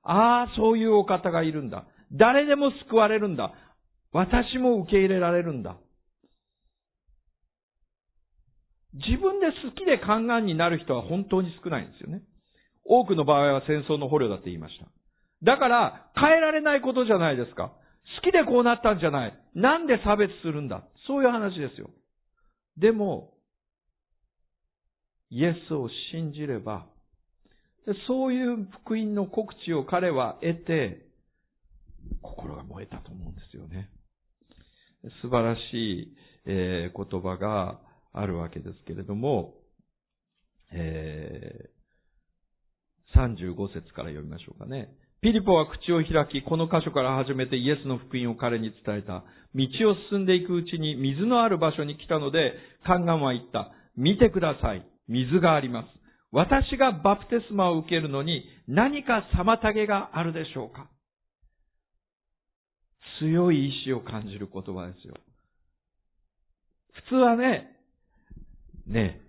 [0.03, 1.85] ああ、そういうお方がいるんだ。
[2.11, 3.53] 誰でも救われるんだ。
[4.11, 5.77] 私も受け入れられるんだ。
[8.93, 12.23] 自分で好きで宦官になる人は本当に少ないんですよね。
[12.89, 14.87] 多くの場合は戦争の捕虜だって言いました。
[15.43, 17.71] だから、変えられないことじゃないですか。
[18.23, 19.39] 好きでこうなったんじゃない。
[19.53, 20.83] なんで差別するんだ。
[21.07, 21.91] そういう話ですよ。
[22.77, 23.33] でも、
[25.29, 26.87] イエスを信じれば、
[28.07, 31.05] そういう福音の告知を彼は得て、
[32.23, 33.89] 心が燃えたと思うんですよね。
[35.21, 37.79] 素晴らしい、えー、言葉が
[38.13, 39.53] あるわけですけれども、
[40.71, 41.78] えー、
[43.15, 44.89] 35節から読みましょうかね。
[45.21, 49.23] ピリポは口を開き、この箇所から始めてイエスの福音を彼に伝えた。
[49.53, 52.53] 道を進んでいくうちに水のある場所に来たので、
[52.85, 53.71] 宦官は言った。
[53.97, 54.85] 見てください。
[55.09, 55.87] 水があります。
[56.31, 60.87] 私がバプテスマを受けるのに何か妨げがあるでしょうか
[63.19, 65.15] 強い意志を感じる言葉ですよ。
[66.93, 67.75] 普通はね、
[68.87, 69.21] ね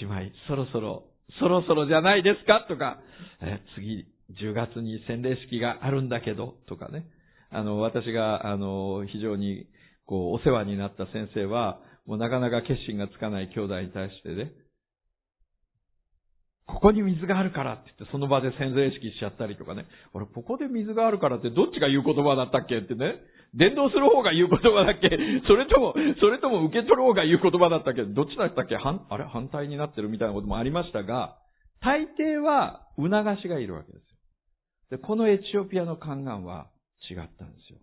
[0.00, 1.04] え、姉妹、そろそろ、
[1.38, 2.64] そろそろじゃないですか？
[2.68, 2.98] とか、
[3.40, 4.06] え次、
[4.42, 7.06] 10月に洗礼式があるんだけど、とかね。
[7.50, 9.66] あの、私が、あの、非常に、
[10.06, 14.52] こう、お世話になった先生は、もうなかなか決心がつかない兄弟に対してね、
[16.66, 19.86] ここに水があるからって言って、その場で洗礼式しちゃったりとかね。
[20.12, 23.14] 俺、ここで水があるからってどっちが言う言葉だったっけってね。
[23.54, 25.08] 伝道する方が言う言葉だっけ
[25.46, 28.76] それとも、それとも受け取る方が言う言葉だったっけどっちだったっけ？
[28.76, 29.24] 反、あれ？
[29.24, 31.38] 反対になってるみたいなこともありましたが、
[31.80, 34.02] 大抵は促しがいるわけです
[34.90, 34.98] よ。
[34.98, 36.68] で、このエチオピアの宦官は
[37.10, 37.78] 違ったんですよ。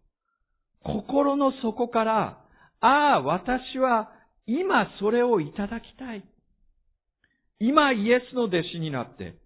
[0.83, 2.41] 心の底から、
[2.81, 2.87] あ
[3.17, 4.11] あ、私は
[4.45, 6.23] 今それをいただきたい。
[7.59, 9.37] 今イエスの弟子になって、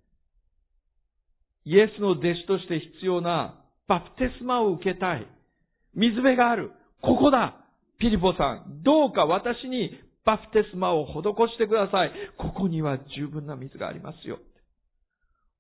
[1.64, 5.28] イエスの弟子として必要なバプテスマを受けたい。
[5.96, 6.72] 水辺がある。
[7.02, 7.56] ここだ。
[8.00, 9.92] ピリポさん、どうか私に
[10.26, 11.12] バプテスマを施
[11.54, 12.12] してください。
[12.38, 14.40] ここには十分な水がありますよ。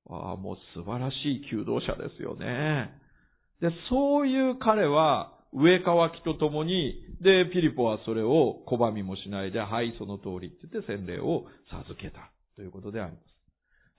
[0.09, 2.91] ああ、もう素晴らしい求道者ですよね。
[3.61, 12.31] で、そういう彼は、上乾きとともに、で、ピリポはそれを拒みもしないで、はい、その通りって言って洗礼を授けた。
[12.55, 13.23] ということであります。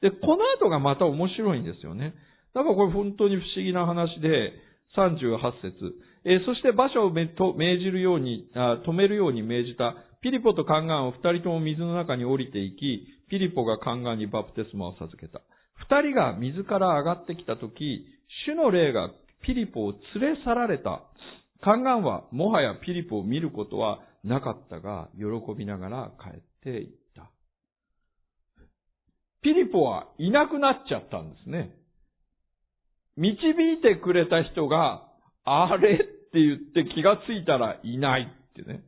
[0.01, 2.15] で、この後がまた面白いんですよね。
[2.55, 4.53] だからこれ本当に不思議な話で、
[4.97, 5.95] 38節
[6.25, 15.41] え、そして馬車を命じるようにあ、止めるように命じた、ピリポとカンガンを二人とも水の中に降りていき、ピリポがカンガンにバプテスマを授けた。
[15.77, 18.05] 二人が水から上がってきたとき、
[18.47, 19.11] 主の霊が
[19.43, 21.03] ピリポを連れ去られた。
[21.63, 25.25] カンガンはもはやピリポを見ることはなかったが、喜
[25.57, 27.31] びながら帰っていった。
[29.43, 31.75] ピリポはいなくなっちゃったんですね。
[33.17, 33.35] 導
[33.79, 35.10] いてくれた人が、
[35.45, 35.99] あれっ
[36.33, 38.83] て言って気がついたらいないってね。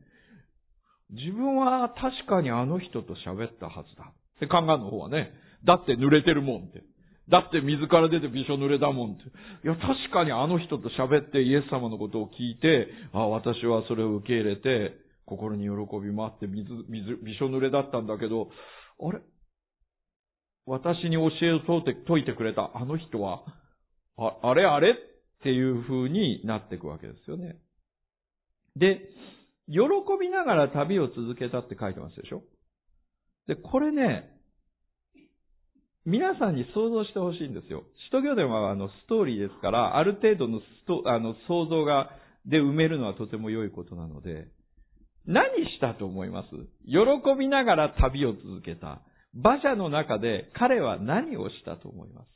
[1.09, 4.11] 自分は確かにあの人と喋ったはずだ。
[4.37, 5.31] って考えの方はね。
[5.65, 6.83] だって濡れてるもんって。
[7.29, 9.23] だって水から出てびしょ濡れだもんって。
[9.23, 9.27] い
[9.63, 14.93] や、確かにあの人と喋ってイエス様のことを聞いて、あ私はそれを受け入れて、
[15.25, 15.69] 心に喜
[16.01, 18.49] びもあって水、水、びしょ濡れだったんだけど、
[18.99, 19.21] あれ？
[20.65, 23.43] 私に教えを問て解いてくれたあの人は、
[24.17, 24.95] ああれあれ？
[25.43, 27.57] っていう風になっていくわけですよね。
[28.77, 29.01] で、
[29.67, 29.81] 喜
[30.17, 32.43] びながら旅を続けたって書いてますでしょ？
[33.47, 34.29] で、これね、
[36.05, 37.83] 皆さんに想像してほしいんですよ。
[38.05, 42.09] 使徒行伝はあのストーリーですから、ある程度のストあの想像が、
[42.45, 44.47] で埋めるのはとても良いことなので、
[45.25, 46.47] 何したと思います？
[46.85, 46.97] 喜
[47.37, 49.01] びながら旅を続けた。
[49.35, 52.27] 馬車の中で彼は何をしたと思います？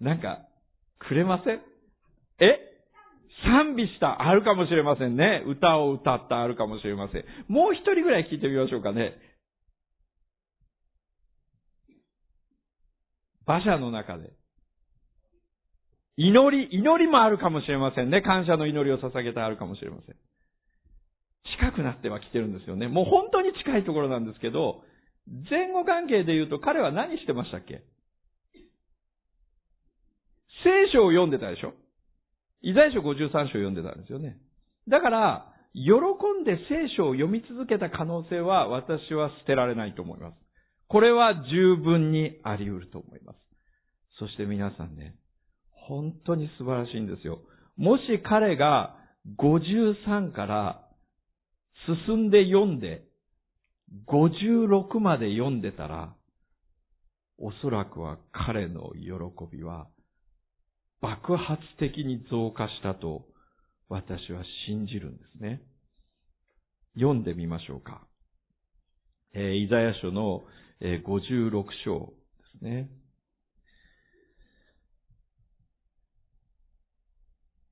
[0.00, 0.46] なんか、
[0.98, 1.60] くれません？
[2.40, 2.60] え？
[3.44, 5.42] 賛美したあるかもしれませんね。
[5.46, 7.24] 歌を歌ったあるかもしれません。
[7.48, 9.14] もう一人ぐらい聞いてみましょうかね。
[13.46, 14.32] 馬車の中で。
[16.16, 18.22] 祈り、祈りもあるかもしれませんね。
[18.22, 20.16] 感謝の祈りを捧げたあるかもしれません。
[21.60, 22.88] 近くなっては来てるんですよね。
[22.88, 24.82] もう本当に近いところなんですけど、
[25.50, 27.84] 前後関係で言うと彼は何してましたっけ？
[30.66, 31.74] 聖書を読んでたでしょ？
[32.62, 34.36] イザヤ書53章を読んでたんですよね。
[34.88, 35.92] だから、喜
[36.40, 40.36] んで聖書を読み続けた可能性は私は捨てられないと思います。
[40.88, 43.38] これは十分にあり得ると思います。
[44.18, 45.14] そして皆さんね、
[45.70, 47.40] 本当に素晴らしいんですよ。
[47.76, 48.96] もし彼が
[49.38, 50.88] 53から
[52.06, 53.04] 進んで読んで、
[54.08, 56.14] 56まで読んでたら、
[57.38, 59.86] おそらくは彼の喜びは
[61.00, 63.26] 爆発的に増加したと
[63.88, 65.62] 私は信じるんですね。
[66.94, 68.06] 読んでみましょうか。
[69.34, 70.44] えー、イザヤ書の、
[70.80, 72.88] えー、56章ですね。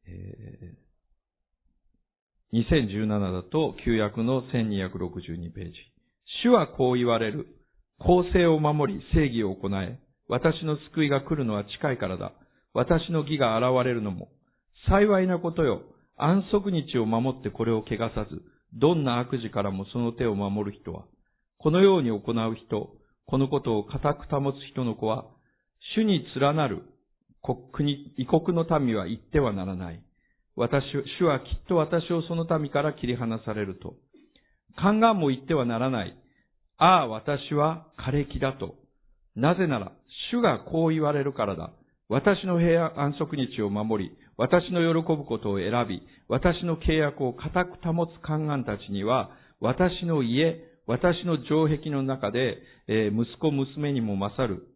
[0.07, 5.73] えー、2017だと旧約の1262ページ。
[6.43, 7.47] 主はこう言われる。
[7.99, 9.99] 公正を守り正義を行え。
[10.29, 12.33] 私の救いが来るのは近いからだ。
[12.75, 14.29] 私の義が現れるのも。
[14.89, 15.83] 幸いなことよ。
[16.17, 18.43] 安息日を守ってこれを汚さず、
[18.75, 21.05] どんな悪事からもその手を守る人は、
[21.59, 22.91] このように行う人、
[23.27, 25.25] このことを固く保つ人の子は、
[25.97, 26.83] 主に連なる
[27.73, 30.03] 国、異国の民は言ってはならない。
[30.57, 30.85] 私、
[31.19, 33.95] 主はきっと私をその民から切り離されると。
[34.77, 36.17] 宦官も言ってはならない。
[36.79, 38.77] ああ、私は枯れ木だと。
[39.37, 39.93] なぜなら、
[40.31, 41.73] 主がこう言われるからだ。
[42.09, 49.31] 私の平安息日を守り、私の喜ぶことを選び、私の契約を固く保つ宦官たちには、
[49.61, 54.67] 私の家、私の城壁の中で、えー、息子娘にも勝る、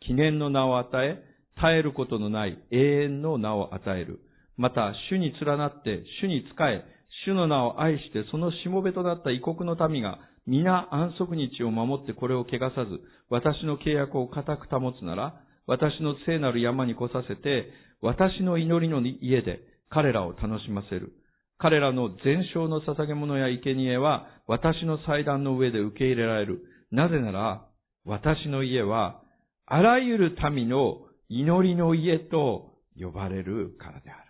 [0.00, 1.22] 記念の名を与え、
[1.56, 4.20] 絶えることのない永遠の名を与える。
[4.56, 6.84] また、主に連なって、主に仕え、
[7.26, 15.34] 主の名を愛して、そのしもべとなった異国の民が、皆安息日を守ってこれを汚さず、私の契約を固く保つなら、
[15.68, 19.60] 私の聖なる山に来させて、私の祈りの家で
[19.90, 21.12] 彼らを楽しませる。
[21.58, 26.62] 彼らの全焼の捧げ物や生贄は私の祭壇の上で受け入れられる。
[26.90, 27.66] なぜなら、
[28.06, 29.20] 私の家は
[29.66, 34.28] あらゆる民の祈りの家と呼ばれるからである。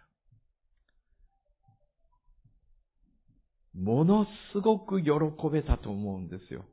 [3.80, 5.10] ものすごく喜
[5.52, 6.64] べたと思うんですよ。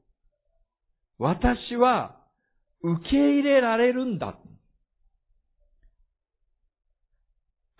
[1.20, 2.20] 私は
[2.82, 4.39] 受け入れられるんだ。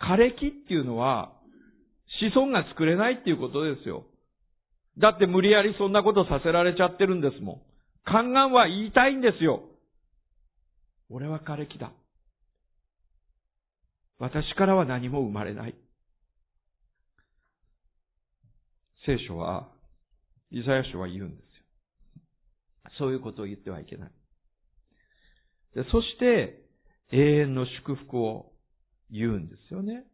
[0.06, 1.32] 枯れ木っていうのは、
[2.20, 4.04] 子孫が作れないっていうことですよ。
[4.98, 7.56] だって無理やりそんなことさせられちゃってるんですもん。
[8.06, 9.62] 宦官は言いたいんですよ。
[11.10, 11.92] 俺は枯れ木だ。
[14.18, 15.74] 私からは何も生まれない。
[19.04, 19.68] 聖書は、
[20.50, 22.22] イザヤ書は言うんですよ。
[22.98, 24.10] そういうことを言ってはいけない。
[25.74, 26.62] でそして、
[27.12, 28.52] 永遠の祝福を
[29.10, 30.04] 言うんですよね。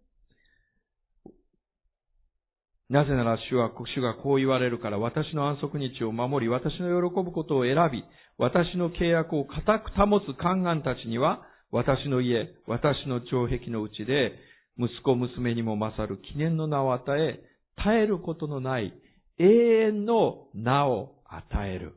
[2.89, 8.05] なぜなら主は、主がこう言われるから、私の安息日を守り、私の喜ぶことを選び、
[8.37, 14.33] 私の契約を固く保つ宦官たちには、私の家、私の城壁のうちで、
[14.79, 17.41] 息子娘にも勝る記念の名を与え、
[17.79, 18.93] 絶えることのない
[19.39, 19.45] 永
[19.89, 21.95] 遠の名を与える。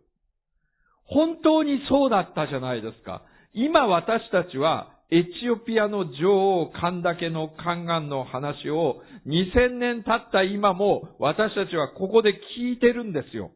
[1.03, 3.21] 本当にそうだったじゃないですか。
[3.53, 13.51] 今私たちはエチオピアの女王カンダケの宦官の話を2000年経った今も私たちはここで聞いてるんですよ。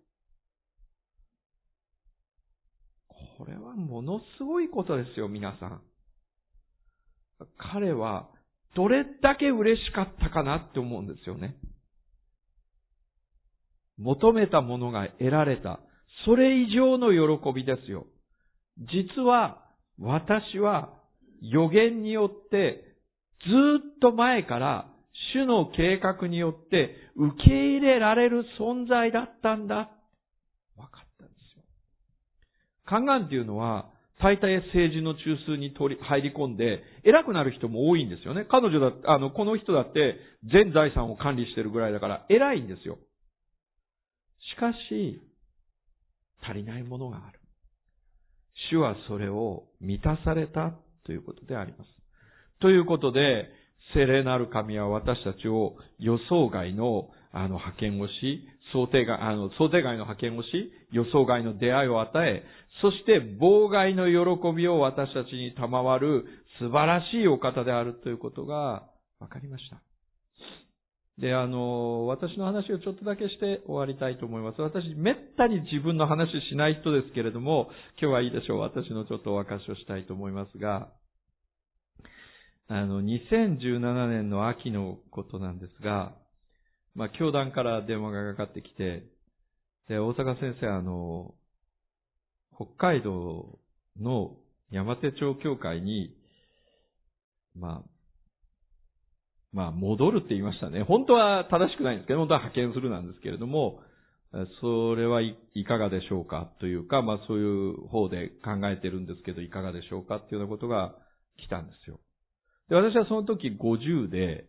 [3.37, 5.81] これはものすごいことですよ、皆さん。
[7.57, 8.29] 彼は
[8.75, 11.55] どれだけ嬉しかったかなって思うんですよね。
[13.97, 15.79] 求めたものが得られた。
[16.25, 18.05] それ以上の喜びですよ。
[18.77, 19.65] 実は
[19.99, 20.98] 私は
[21.41, 22.83] 予言によって、
[23.41, 23.47] ず
[23.95, 24.89] っと前から
[25.33, 29.91] 主の計画によって受け入れられる存在だったんだ。
[30.75, 31.63] 分かったんですよ。
[32.85, 33.89] 宦官っていうのは、
[34.21, 38.45] 大体政治の中枢に取り入り込んで、偉くなる人も多いんですよね。
[38.49, 40.19] 彼女だ、あの、この人だって
[40.51, 42.97] 全財産を管理してるぐらいだから偉いんですよ。
[44.53, 45.21] しかし、
[46.43, 47.39] 足りないものがある。
[48.71, 50.73] 主はそれを満たされた
[51.09, 51.89] ということであります。
[52.61, 53.49] ということで、
[53.95, 62.43] 聖霊なる神は私たちを予想外のあの派遣をし、想定外、あの、想定外の派遣をし、予想外の出会いを与え、
[62.81, 66.25] そして妨害の喜びを私たちに賜る
[66.59, 68.87] 素晴らしいお方であるということが
[69.19, 69.81] 分かりました。
[71.19, 74.61] で、あの、私の話をちょっとだけして終わりたいと思います。
[74.61, 77.69] 私、めったに自分の話しない人ですけれども、
[78.01, 78.59] 今日はいいでしょう。
[78.59, 80.89] 私のちょっとお証しをしたいと思いますが、
[82.71, 86.15] あの、2017年の秋のことなんですが、
[86.93, 89.03] まあ、教団から電話がかかってきて、
[89.87, 91.33] で、大阪先生、あの、
[92.55, 93.57] 北海道
[93.99, 94.37] の
[94.69, 96.15] 山手町教会に、
[97.55, 97.89] まあ、
[99.51, 100.83] まあ、戻るって言いましたね。
[100.83, 103.81] 本当は正しくないんですけど、本当は派遣するなんですけれども、
[104.61, 105.35] それはい
[105.67, 106.51] かがでしょうか？
[106.59, 110.17] というか、まあそういう方で考えてるんですけど、いかがでしょうか？
[110.17, 110.93] っていうようなことが
[111.37, 111.99] 来たんですよ。
[112.69, 114.45] で、私はその時50で、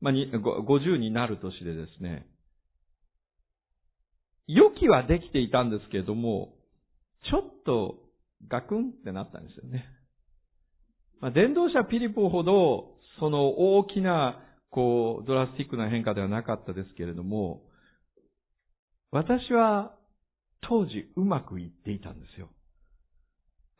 [0.00, 2.26] まあ、50になる年でですね、
[4.46, 6.54] 予期はできていたんですけれども、
[7.30, 7.98] ちょっと
[8.48, 9.84] ガクンってなったんですよね。
[11.20, 17.62] まあ、電動車ピリポほど、その大きな、こう、ドラスティックな変化ではなかったですけれども、
[19.12, 19.94] 私は
[20.62, 22.48] 当時うまくいっていたんですよ。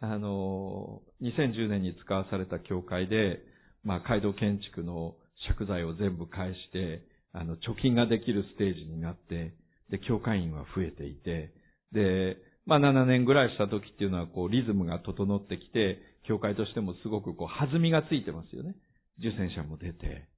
[0.01, 3.41] あの、2010年に使わされた教会で、
[3.85, 5.15] まあ、街道建築の
[5.57, 7.03] 借財を全部返して、
[7.33, 9.55] あの、貯金ができるステージになって、
[9.91, 11.53] で、教会員は増えていて、
[11.93, 18.77] で、まあ、7年ぐらいした時っていうのは、こう、リズムが整ってきて、教会としてもすごくこう、弾みがついてますよね。
[19.19, 20.29] 受選者も出て、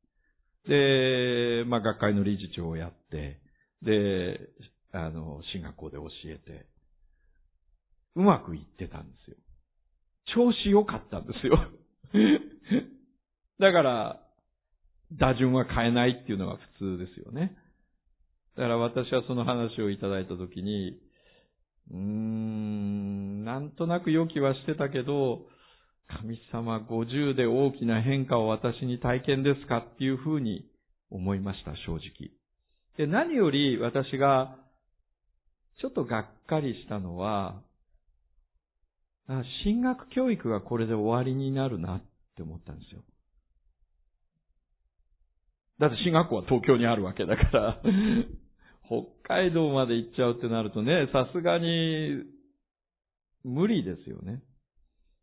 [0.67, 3.41] で、まあ、学会の理事長をやって、
[3.83, 4.41] で、
[4.93, 6.67] あの、進学校で教えて、
[8.17, 9.37] うまくいってたんですよ。
[10.35, 11.59] 調子良かったんですよ。
[13.61, 14.21] だから、
[15.13, 17.57] 打順は変えないっていうのが普通ですよね。
[18.57, 20.99] だから私はその話をいただいたときに、
[21.91, 25.47] うーん、なんとなく予期はしてたけど、
[26.09, 30.67] 神様50で大きな変化を私に体験ですかっていうふうに
[31.11, 32.31] 思いました、正直。
[32.97, 34.57] で、何より私が
[35.81, 37.61] ちょっとがっかりしたのは、
[39.65, 42.03] 進学教育がこれで終わりになるなっ
[42.37, 43.03] て思ったんですよ。
[45.79, 47.83] だって進学校は東京にあるわけだから
[48.87, 52.23] 北海道まで行っちゃうってなるとね、さすがに
[53.43, 54.43] 無理ですよね。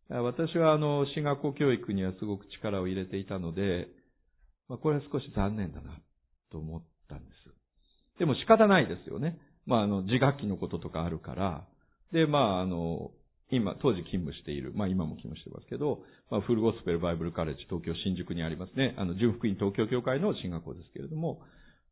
[0.09, 3.87] 私はあの、進学校教育にはすごく力を入れていたので、
[4.67, 5.99] まあ、これは少し残念だな
[6.51, 8.19] と思ったんです。
[8.19, 9.39] でも仕方ないですよね。
[9.65, 11.67] まあ、あの、自学期のこととかあるから、
[12.11, 13.11] で、まあ、あの、
[13.51, 21.41] 今、当時勤務している、まあ今も勤務してますけど、まあフルゴスペルバイブルカレッジ東京新宿にありますね、あの、純福音東京教会の進学校ですけれども、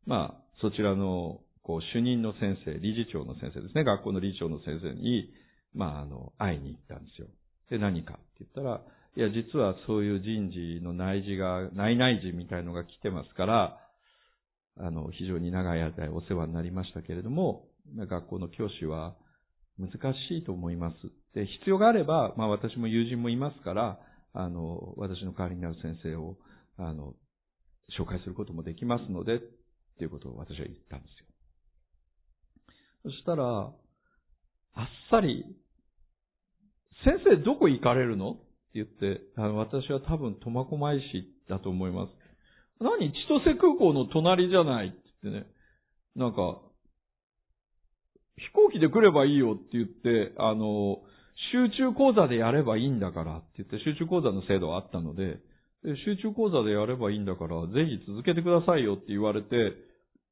[0.05, 5.29] まあ、そちらの、こう、主任の先生、理事長の先生ですね、学校の理事長の先生に、
[5.73, 7.27] まあ、あの、会いに行ったんですよ。
[7.69, 8.81] で、何かって言ったら、
[9.15, 13.77] いや、実はそういう人事の内示が、内内示みたいのが来てますから、
[14.77, 19.15] あの、非常に長い間お世話になりましたけれども、学校の教師は
[19.79, 20.95] 難しいと思います。
[21.33, 23.99] で、必要があれば、まあ私も友人もいますから、
[24.33, 26.37] あの、私の代わりになる先生を、
[26.77, 27.13] あの、
[27.97, 29.39] 紹介することもできますので、っ
[29.97, 31.25] ていうことを私は言ったんですよ。
[33.03, 33.71] そしたら、あ
[34.83, 35.45] っさり、
[37.03, 38.31] 先生どこ行かれるの？
[38.31, 38.41] って
[38.75, 42.11] 言って、あの私は多分苫小牧市だと思います。
[42.79, 43.11] 何？
[43.11, 44.89] 千歳空港の隣じゃない？
[44.89, 45.47] って言ってね。
[46.15, 46.61] なんか、
[48.39, 51.01] 飛行機で来ればいいよって言って、あの、
[51.51, 55.39] 集中講座でやればいいんだからって言って、集中講座の制度があったので、
[55.83, 59.73] で集中講座でやればいいんだから、ぜひ続けてくださいよって言われて、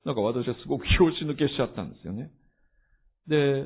[0.05, 2.31] なんか私はすごく拍子抜けしちゃったんですよね。
[3.27, 3.65] で、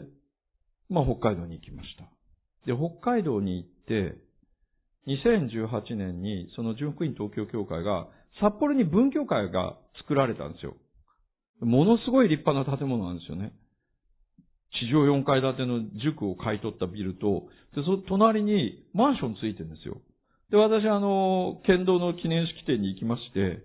[0.89, 2.06] まあ北海道に行きました。
[2.66, 4.18] で、北海道に行って、
[5.08, 8.08] 2018年にその純福音東京協会が、
[8.39, 10.76] 札幌に文教会が作られたんですよ。
[11.60, 13.54] ものすごい立派な建物なんですよね。
[14.80, 19.98] 地上4階建ての塾を買い取ったビルと、で、その隣にマンションついてるんですよ。
[20.50, 23.64] で、私あの、県道の記念式典に行きまして、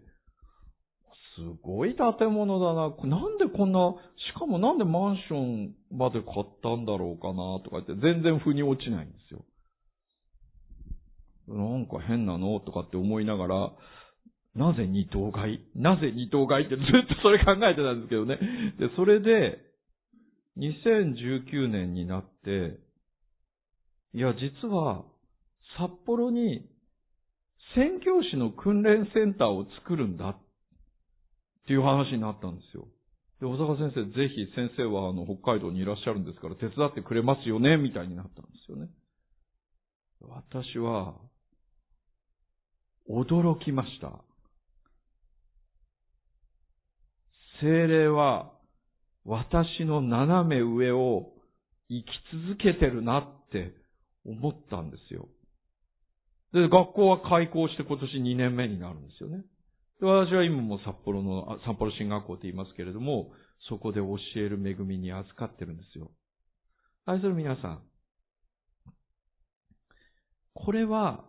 [1.37, 3.19] すごい建物だな。
[3.19, 3.95] なんでこんな、
[4.35, 9.45] しかもなんでマンションまで買ったんだろうかなとか言って全然腑に落ちないんですよ。
[11.49, 13.73] なんか変なのとかって思いながら、
[14.55, 18.39] なぜ二等買いなぜ二等買いってずっとそれ考えてたんですけどね。
[18.79, 19.66] で、それで、
[20.59, 22.79] 2019年になって、
[24.15, 25.05] いや、実は、
[25.79, 26.67] 札幌に
[27.75, 30.39] 宣教師の訓練センターを作るんだっ
[31.67, 32.87] ていう話になったんですよ。
[33.41, 38.89] で、小坂先生、ぜひ先生はあの、北海道にいらっしゃるんですから手伝ってくれますよねみたいになったんですよね。
[40.23, 41.15] 私は、
[43.11, 44.25] 驚きました。
[47.61, 48.56] 精霊は
[49.27, 51.33] 私の斜め上を
[51.89, 52.07] 生き
[52.47, 53.75] 続けてるなって
[54.25, 55.29] 思ったんですよ。
[56.53, 59.45] で、学校は開校して今年2年目になるんですよね。
[60.01, 63.33] で私は今も札幌の、札幌進学校って言いますけれども、
[63.69, 66.11] そこで教える恵みに預かってるんですよ。
[67.05, 67.83] 愛する皆さん。
[70.55, 71.25] これは、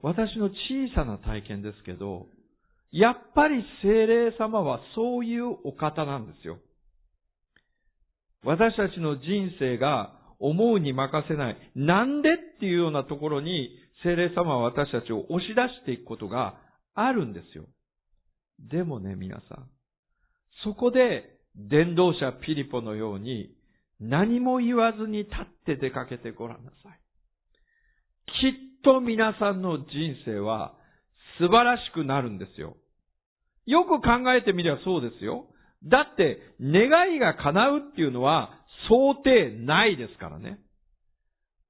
[0.00, 2.28] 私の小さな体験ですけど、
[2.92, 6.58] やっぱり精霊様はそういうお方なんですよ。
[8.48, 11.56] 私たちの人生が思うに任せない。
[11.76, 13.68] なんでっていうようなところに
[14.02, 16.54] 精霊様は私たちを押し出していくことが
[16.94, 17.66] あるんですよ。
[18.58, 19.70] でもね、皆さん。
[20.64, 21.24] そこで、
[21.56, 23.50] 伝道者ピリポのように、
[24.00, 27.00] 何も言わずに立って出かけてごらんなさい。
[28.40, 29.86] きっと皆さんの人
[30.24, 30.74] 生は
[31.38, 32.78] 素晴らしくなるんですよ。
[33.66, 35.44] よく考えてみればそうですよ。
[35.84, 38.50] だって、願いが叶うっていうのは
[38.88, 40.58] 想定ないですからね。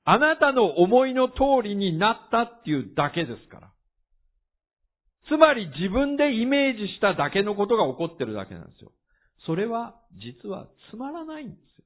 [0.04, 3.70] あなたの思いの通りになったっていうだけですから。
[5.28, 8.92] つまり自分でイメージしただけのことが起こってるだけなんですよ。
[9.44, 11.84] それは実はつまらないんですよ。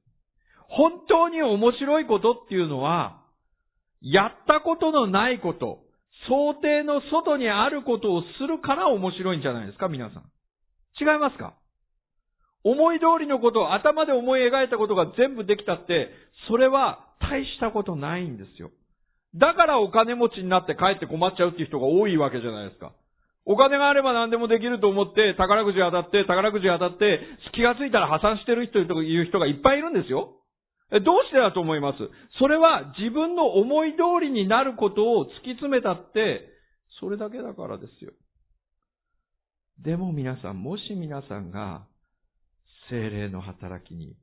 [0.69, 3.21] 本当に面白いことっていうのは、
[4.01, 5.83] やったことのないこと、
[6.29, 10.23] 想定の外にあることをするから面白いんじゃないですか、皆さん。
[10.99, 11.55] 違いますか？
[12.63, 16.09] 思い通りのことを頭で思い描いたことが全部できたって、
[16.47, 18.71] それは大したことないんですよ。
[19.35, 22.93] だからお金持ちになって帰って困っちゃうっていう人が多いわけじゃないですか。
[23.45, 27.19] お金があれば何でもできると思って、宝くじ当たって、宝くじ当たって、
[27.53, 30.35] 気がついたら破産してる人という人がいっぱいいるんですよ。
[30.91, 31.97] どうしてだと思います？
[32.39, 36.47] それは自分の思い通りになることを突き詰めたって、
[37.01, 38.11] それだけだからですよ。
[39.81, 41.87] でも皆さん、もし皆さんが
[42.93, 44.15] 精霊の働きに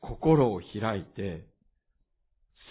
[0.00, 1.46] 心を開いて、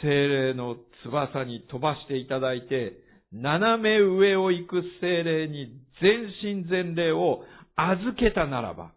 [0.03, 2.93] 精霊の翼に飛ばしていただいて、
[3.34, 7.41] 斜め上を行く精霊に全身全霊を
[7.76, 8.91] 預けたならば、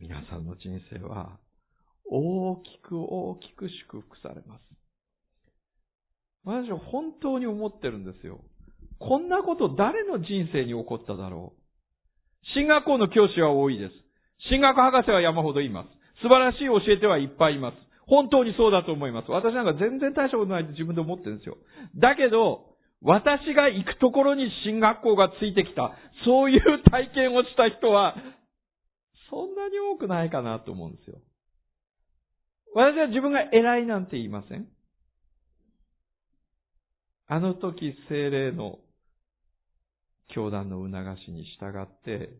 [0.00, 1.38] 皆さんの人生は
[2.10, 4.62] 大きく大きく祝福されます。
[6.44, 8.40] 私は本当に思ってるんですよ。
[8.98, 11.60] こんなこと誰の人生に起こっただろう。
[12.54, 14.09] 進学校の教師は多いです。
[14.48, 15.88] 進学博士は山ほどいます。
[16.22, 17.76] 素晴らしい教えてはいっぱいいます。
[18.06, 19.30] 本当にそうだと思います。
[19.30, 21.56] 私なんか全然大したことないって自分で思ってるんですよ。
[21.96, 22.66] だけど、
[23.02, 25.92] 私が行くところに進学校がついてきた、
[26.24, 28.14] そういう体験をした人は、
[29.30, 31.18] そんなに多くないかなと思うんですよ。
[32.74, 34.66] 私は自分が偉いなんて言いません。
[37.26, 38.80] あの時精霊の
[40.34, 42.30] 教団の促しに従って、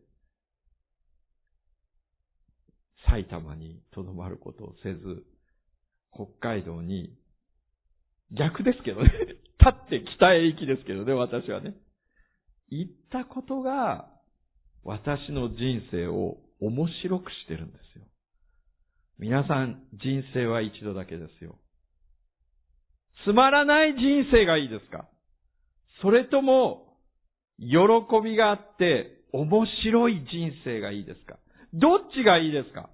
[3.11, 5.25] 埼玉に留まることをせず、
[6.15, 7.17] 北海道に、
[8.31, 9.11] 逆ですけどね、
[9.59, 11.75] 立って北へ行きですけどね、私はね。
[12.69, 14.09] 行ったことが、
[14.85, 18.05] 私の人生を面白くしてるんですよ。
[19.19, 21.59] 皆さん、人生は一度だけですよ。
[23.25, 25.09] つまらない人生がいいですか？
[26.01, 26.97] それとも、
[27.59, 27.77] 喜
[28.25, 31.39] びがあって、面白い人生がいいですか？
[31.75, 32.89] どっちがいいですか？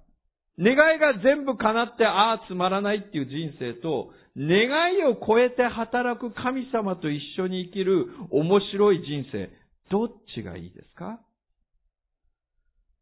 [0.59, 9.51] 願いが全部叶って、ああ、つまらないっていう人生と、願いを超えて働く神様と一緒に生きる面白い人生、
[9.89, 11.19] どっちがいいですか？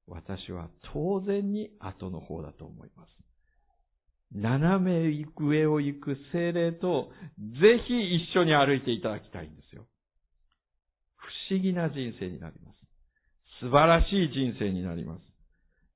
[0.07, 3.09] 私は当然に後の方だと思います。
[4.33, 9.85] 斜め上を行く精霊と、ぜひ一緒に歩いていただきたいんですよ。
[11.49, 12.79] 不思議な人生になります。
[13.61, 15.34] 素晴らしい人生になります。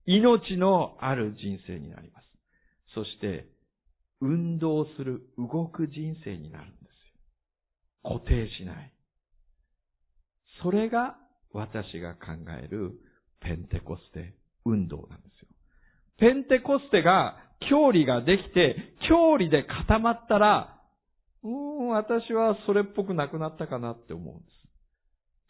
[0.10, 2.26] 命のある人生になります。
[2.96, 3.48] そして、
[4.22, 8.18] 運動する、動く人生になるんですよ。
[8.18, 8.92] 固定しない。
[10.64, 11.16] それが
[11.54, 12.94] 私が考える
[13.40, 14.34] ペンテコステ
[14.66, 15.48] 運動なんですよ。
[16.18, 17.38] ペンテコステが、
[17.70, 20.82] 教理ができて、教理で固まったら、
[21.44, 24.50] うーん、私はそれっぽくなくなったかなって思うんです。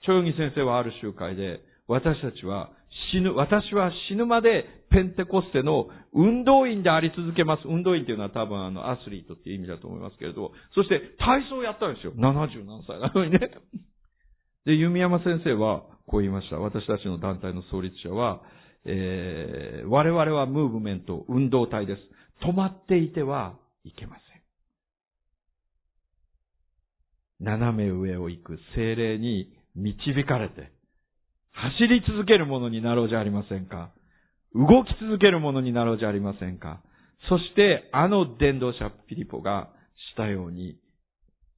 [0.05, 2.69] 長義先生はある集会で、私たちは
[3.11, 7.63] 死ぬ、私は死ぬまでペンテコステの運動員であり続けます。
[7.65, 12.13] 運動員っていうのは多分あのアスリートっていう意味だと思いますけれど、そして体操をやったんですよ。
[12.13, 13.39] 70何歳なのにね。
[14.65, 16.57] で、弓山先生はこう言いました。
[16.57, 18.43] 私たちの団体の創立者は、
[18.85, 22.01] えー、我々はムーブメント、運動体です。
[22.45, 24.21] 止まっていてはいけませ
[27.41, 27.45] ん。
[27.45, 30.71] 斜め上を行く精霊に導かれて、
[31.61, 33.91] 走り続けるものになろうじゃありませんか。
[34.55, 36.81] 動き続けるものになろうじゃありませんか。
[37.27, 39.69] そして、あの伝道者ピリポが
[40.13, 40.77] したように、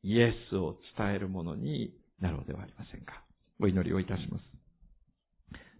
[0.03, 3.23] イエスを伝えるものになろうではありませんか。
[3.59, 4.43] お祈りをいたします。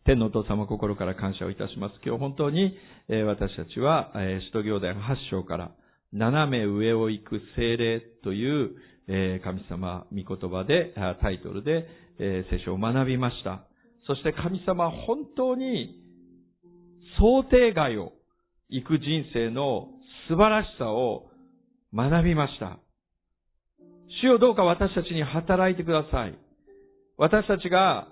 [0.05, 1.95] 天のお父様心から感謝をいたします。
[2.05, 2.77] 今日本当に、
[3.09, 5.71] え私たちは、え使徒行伝8章から
[6.13, 8.75] 斜め上を行く精霊という、
[9.07, 11.87] え神様御言葉で、タイトルで、
[12.19, 13.63] え聖書を学びました。
[14.11, 15.95] そして神様は本当に
[17.17, 18.11] 想定外を
[18.67, 19.87] 行く人生の
[20.27, 21.29] 素晴らしさを
[21.95, 22.77] 学びました。
[24.21, 26.37] 主よどうか私たちに働いてください。
[27.17, 28.09] 私たちが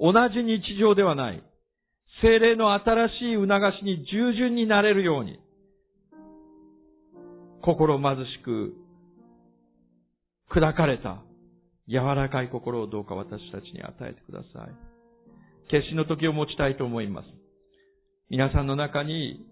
[0.00, 1.42] 同じ日常ではない、
[2.22, 3.48] 精霊の新しい促
[3.78, 5.38] しに従順になれるように、
[7.60, 8.72] 心貧しく、
[10.50, 11.22] 砕かれた、
[11.88, 14.93] 柔らかい心をどうか私たちに与えてください。
[15.70, 17.28] 決心の時を持ちたいと思います。
[18.30, 19.44] 皆さんの中に、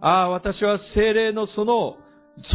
[0.00, 1.96] ああ、私は精霊のその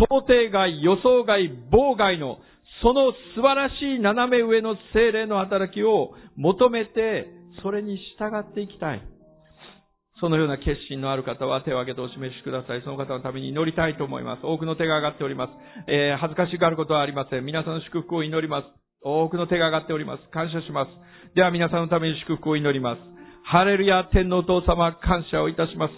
[0.09, 2.39] 想定外、予想外、妨害の、
[2.81, 7.27] その素晴らしい斜め上の精霊の働きを求めて、
[7.63, 9.01] それに従っていきたい。
[10.19, 12.81] そのような決心のある方は手を挙げてお示しください。
[12.83, 14.45] その方のために祈りたいと思います。
[14.45, 15.53] 多くの手が上がっております。
[15.87, 17.45] えー、恥ずかしがることはありません。
[17.45, 18.86] 皆さんの祝福を祈ります。
[19.03, 20.23] 多くの手が上がっております。
[20.31, 20.89] 感謝します。
[21.35, 23.01] では皆さんのために祝福を祈ります。
[23.43, 25.93] ハレルヤ天皇父様感謝をいたします。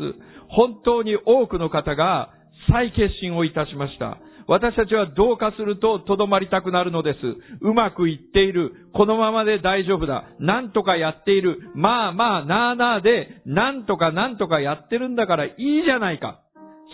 [0.49, 2.29] 本当に多くの方が
[2.71, 4.17] 再決心をいたしました。
[4.47, 7.17] 私たちはどうかするととどまりたくなるのです。
[7.61, 8.89] うまくいっている。
[8.93, 10.25] このままで大丈夫だ。
[10.39, 11.71] なんとかやっている。
[11.75, 16.41] まあまあ、なあなあで、なんとかなんとかやってるんだからいいじゃないか。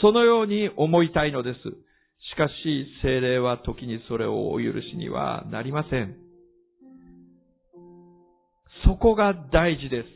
[0.01, 1.60] そのように思いたいのです。
[2.36, 6.17] しかし、精霊は時にそれをお許しにはなりません。
[8.86, 10.07] そこが大事です。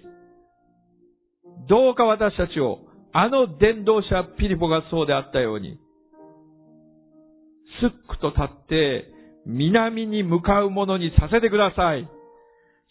[1.70, 2.80] どうか私たちを、
[3.13, 5.80] あの伝道者ピリポがそうであったように、
[7.80, 9.13] すっくと立って、
[9.45, 12.09] 南に向かうものにさせてください。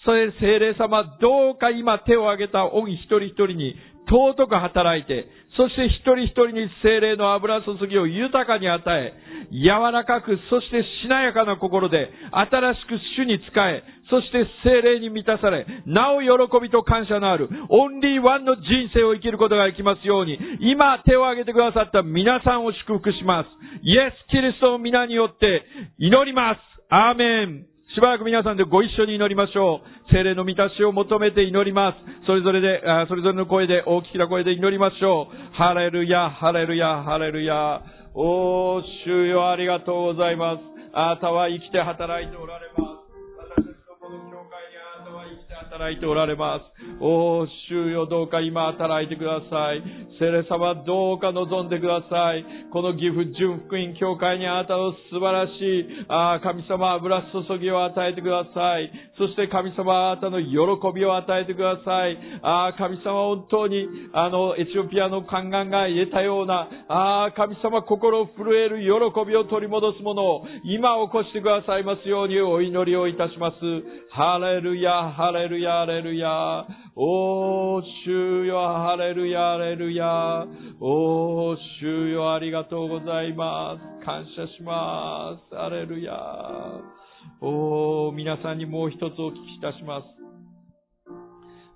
[0.06, 3.74] それで精霊様、どうか今手を挙げた恩一人一人に
[4.08, 9.12] 尊く働いて、そして一人一人に精霊の油注ぎを豊かに与え、
[9.52, 16.28] 柔らかく、そしてしなやかな心で、新しく主に仕え、そして精霊に満たされ、なお喜
[16.60, 23.48] びと感謝のある、オンリーワンの人生を生きることができますように、今手を挙げてくださった皆さんを祝福します。
[23.82, 25.64] イエス・キリストの皆によって
[25.98, 26.60] 祈ります。
[26.88, 27.77] アーメン。
[27.94, 30.12] しばらく皆さんでご一緒に祈りましょう。
[30.12, 32.26] 精霊の満たしを求めて祈ります。
[32.26, 35.54] それぞれで、それぞれの声で、大きな声で祈りましょう。
[35.54, 37.82] ハレルヤ、ハレルヤ、ハレルヤ。
[38.12, 40.60] おー、主よありがとうございます。
[40.92, 44.37] あなたは生きて働いておられます。
[45.78, 46.62] 働いておられます。
[47.00, 49.82] おー、主よどうか今働いてください。
[50.18, 52.44] 聖霊様どうか望んでください。
[52.72, 58.90] この岐阜純福音教会にあなたの素晴らしい、あ神様油注ぎを与えてください。
[59.16, 60.58] そして神様あなたの喜
[60.92, 62.18] びを与えてください。
[62.42, 68.90] あ神様本当に、あの、エチオピアの宦官が言えたような、あ神様心震える喜
[69.24, 73.56] びを取り戻すものを今起こしてくださいますようにお祈りをいたします。
[74.10, 75.67] ハレルヤ、ハレルヤ。
[75.68, 76.66] ヤ、ハレルヤ。
[76.96, 80.46] おー、主よ、ハレルヤ、ハレルヤ。
[80.80, 84.04] おー、主よ、ありがとうございます。
[84.04, 85.54] 感謝します。
[85.54, 86.14] ハレルヤ。
[87.42, 90.06] おー、皆さんにもう一つお聞きいたします。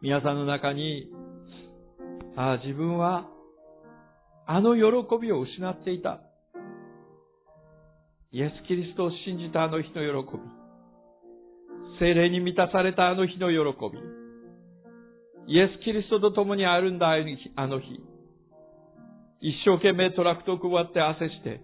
[0.01, 1.11] 皆さんの中に、
[2.35, 3.29] あ自分は、
[4.47, 6.21] あの喜びを失っていた。
[8.33, 10.62] イエス・キリストを信じたあの日の喜び。
[12.03, 13.57] 聖霊に満たされたあの日の喜
[15.47, 15.55] び。
[15.55, 18.01] イエス・キリストと共にあるんだ、あの日。
[19.41, 21.61] 一生懸命トラクトを配って汗して、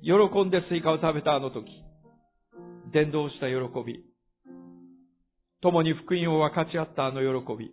[0.00, 0.12] 喜
[0.46, 1.66] んでスイカを食べたあの時。
[2.92, 3.54] 伝道した喜
[3.84, 4.04] び。
[5.60, 7.72] 共に福音を分かち合ったあの喜び。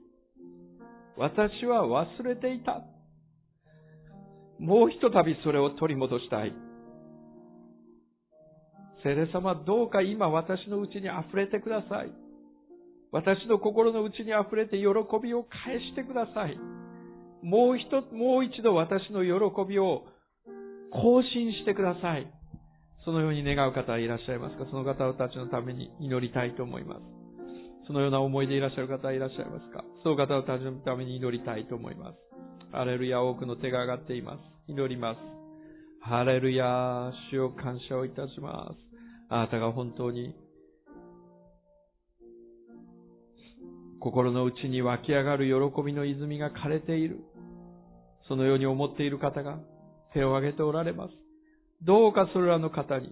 [1.17, 2.81] 私は忘れていた。
[4.57, 6.70] もうひとたびそれを取り戻したい。
[9.03, 12.11] 聖霊様、どうか今私のうちに溢れてください。
[13.11, 14.85] 私の心の内に溢れて喜
[15.21, 16.57] びを返してください。
[17.43, 20.03] もう一、もう一度私の喜びを
[20.91, 22.31] 更新してください。
[23.03, 24.65] そのように願う方はいらっしゃいますか？
[24.69, 27.01] その方たちのために祈りたいと思います。
[27.87, 29.83] そのような思いでいらっしゃる方はいらっしゃいますか？
[30.03, 32.17] その方たちのために祈りたいと思います。
[32.71, 34.39] ハレルヤ、多くの手が上がっています。
[34.67, 35.17] 祈ります。
[36.01, 38.90] ハレルヤ、主を感謝をいたします。
[39.34, 40.36] あなたが本当に
[44.01, 47.21] 心の内に湧き上がる喜びの泉が枯れている。
[48.27, 49.59] そのように思っている方が
[50.13, 51.13] 手を挙げておられます。
[51.86, 53.09] どうかそれらの方に、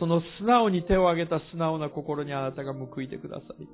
[0.00, 3.68] その素直に手を挙げた素直な心にあなたが報いてください。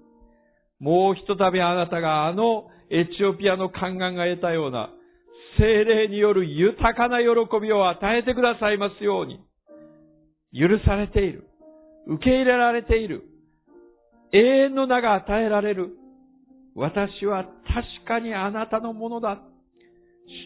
[0.78, 4.90] もうひとたびあなたがあのエチオピアの宦官が得たような
[5.58, 7.26] 精霊による豊かな喜
[7.62, 9.40] びを与えてくださいますように。
[10.52, 11.48] 許されている。
[12.06, 13.24] 受け入れられている。
[14.32, 15.96] 永遠の名が与えられる。
[16.74, 19.40] 私は確かにあなたのものだ。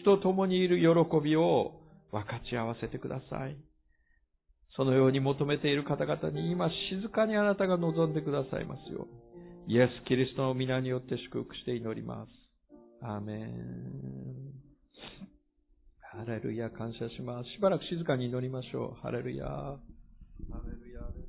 [0.01, 1.79] 主と共にいる喜びを
[2.11, 3.57] 分かち合わせてください。
[4.75, 9.07] そのように求めている方々に今静かにあなたが望んでくださいますよ
[9.67, 9.71] う。
[9.71, 12.29] イエス・キリストの皆によって祝福して祈ります。
[13.01, 14.65] アーメン。
[16.01, 17.49] ハレルヤ、感謝します。
[17.51, 19.01] しばらく静かに祈りましょう。
[19.01, 19.45] ハレルヤ。
[20.51, 21.24] Hallelujah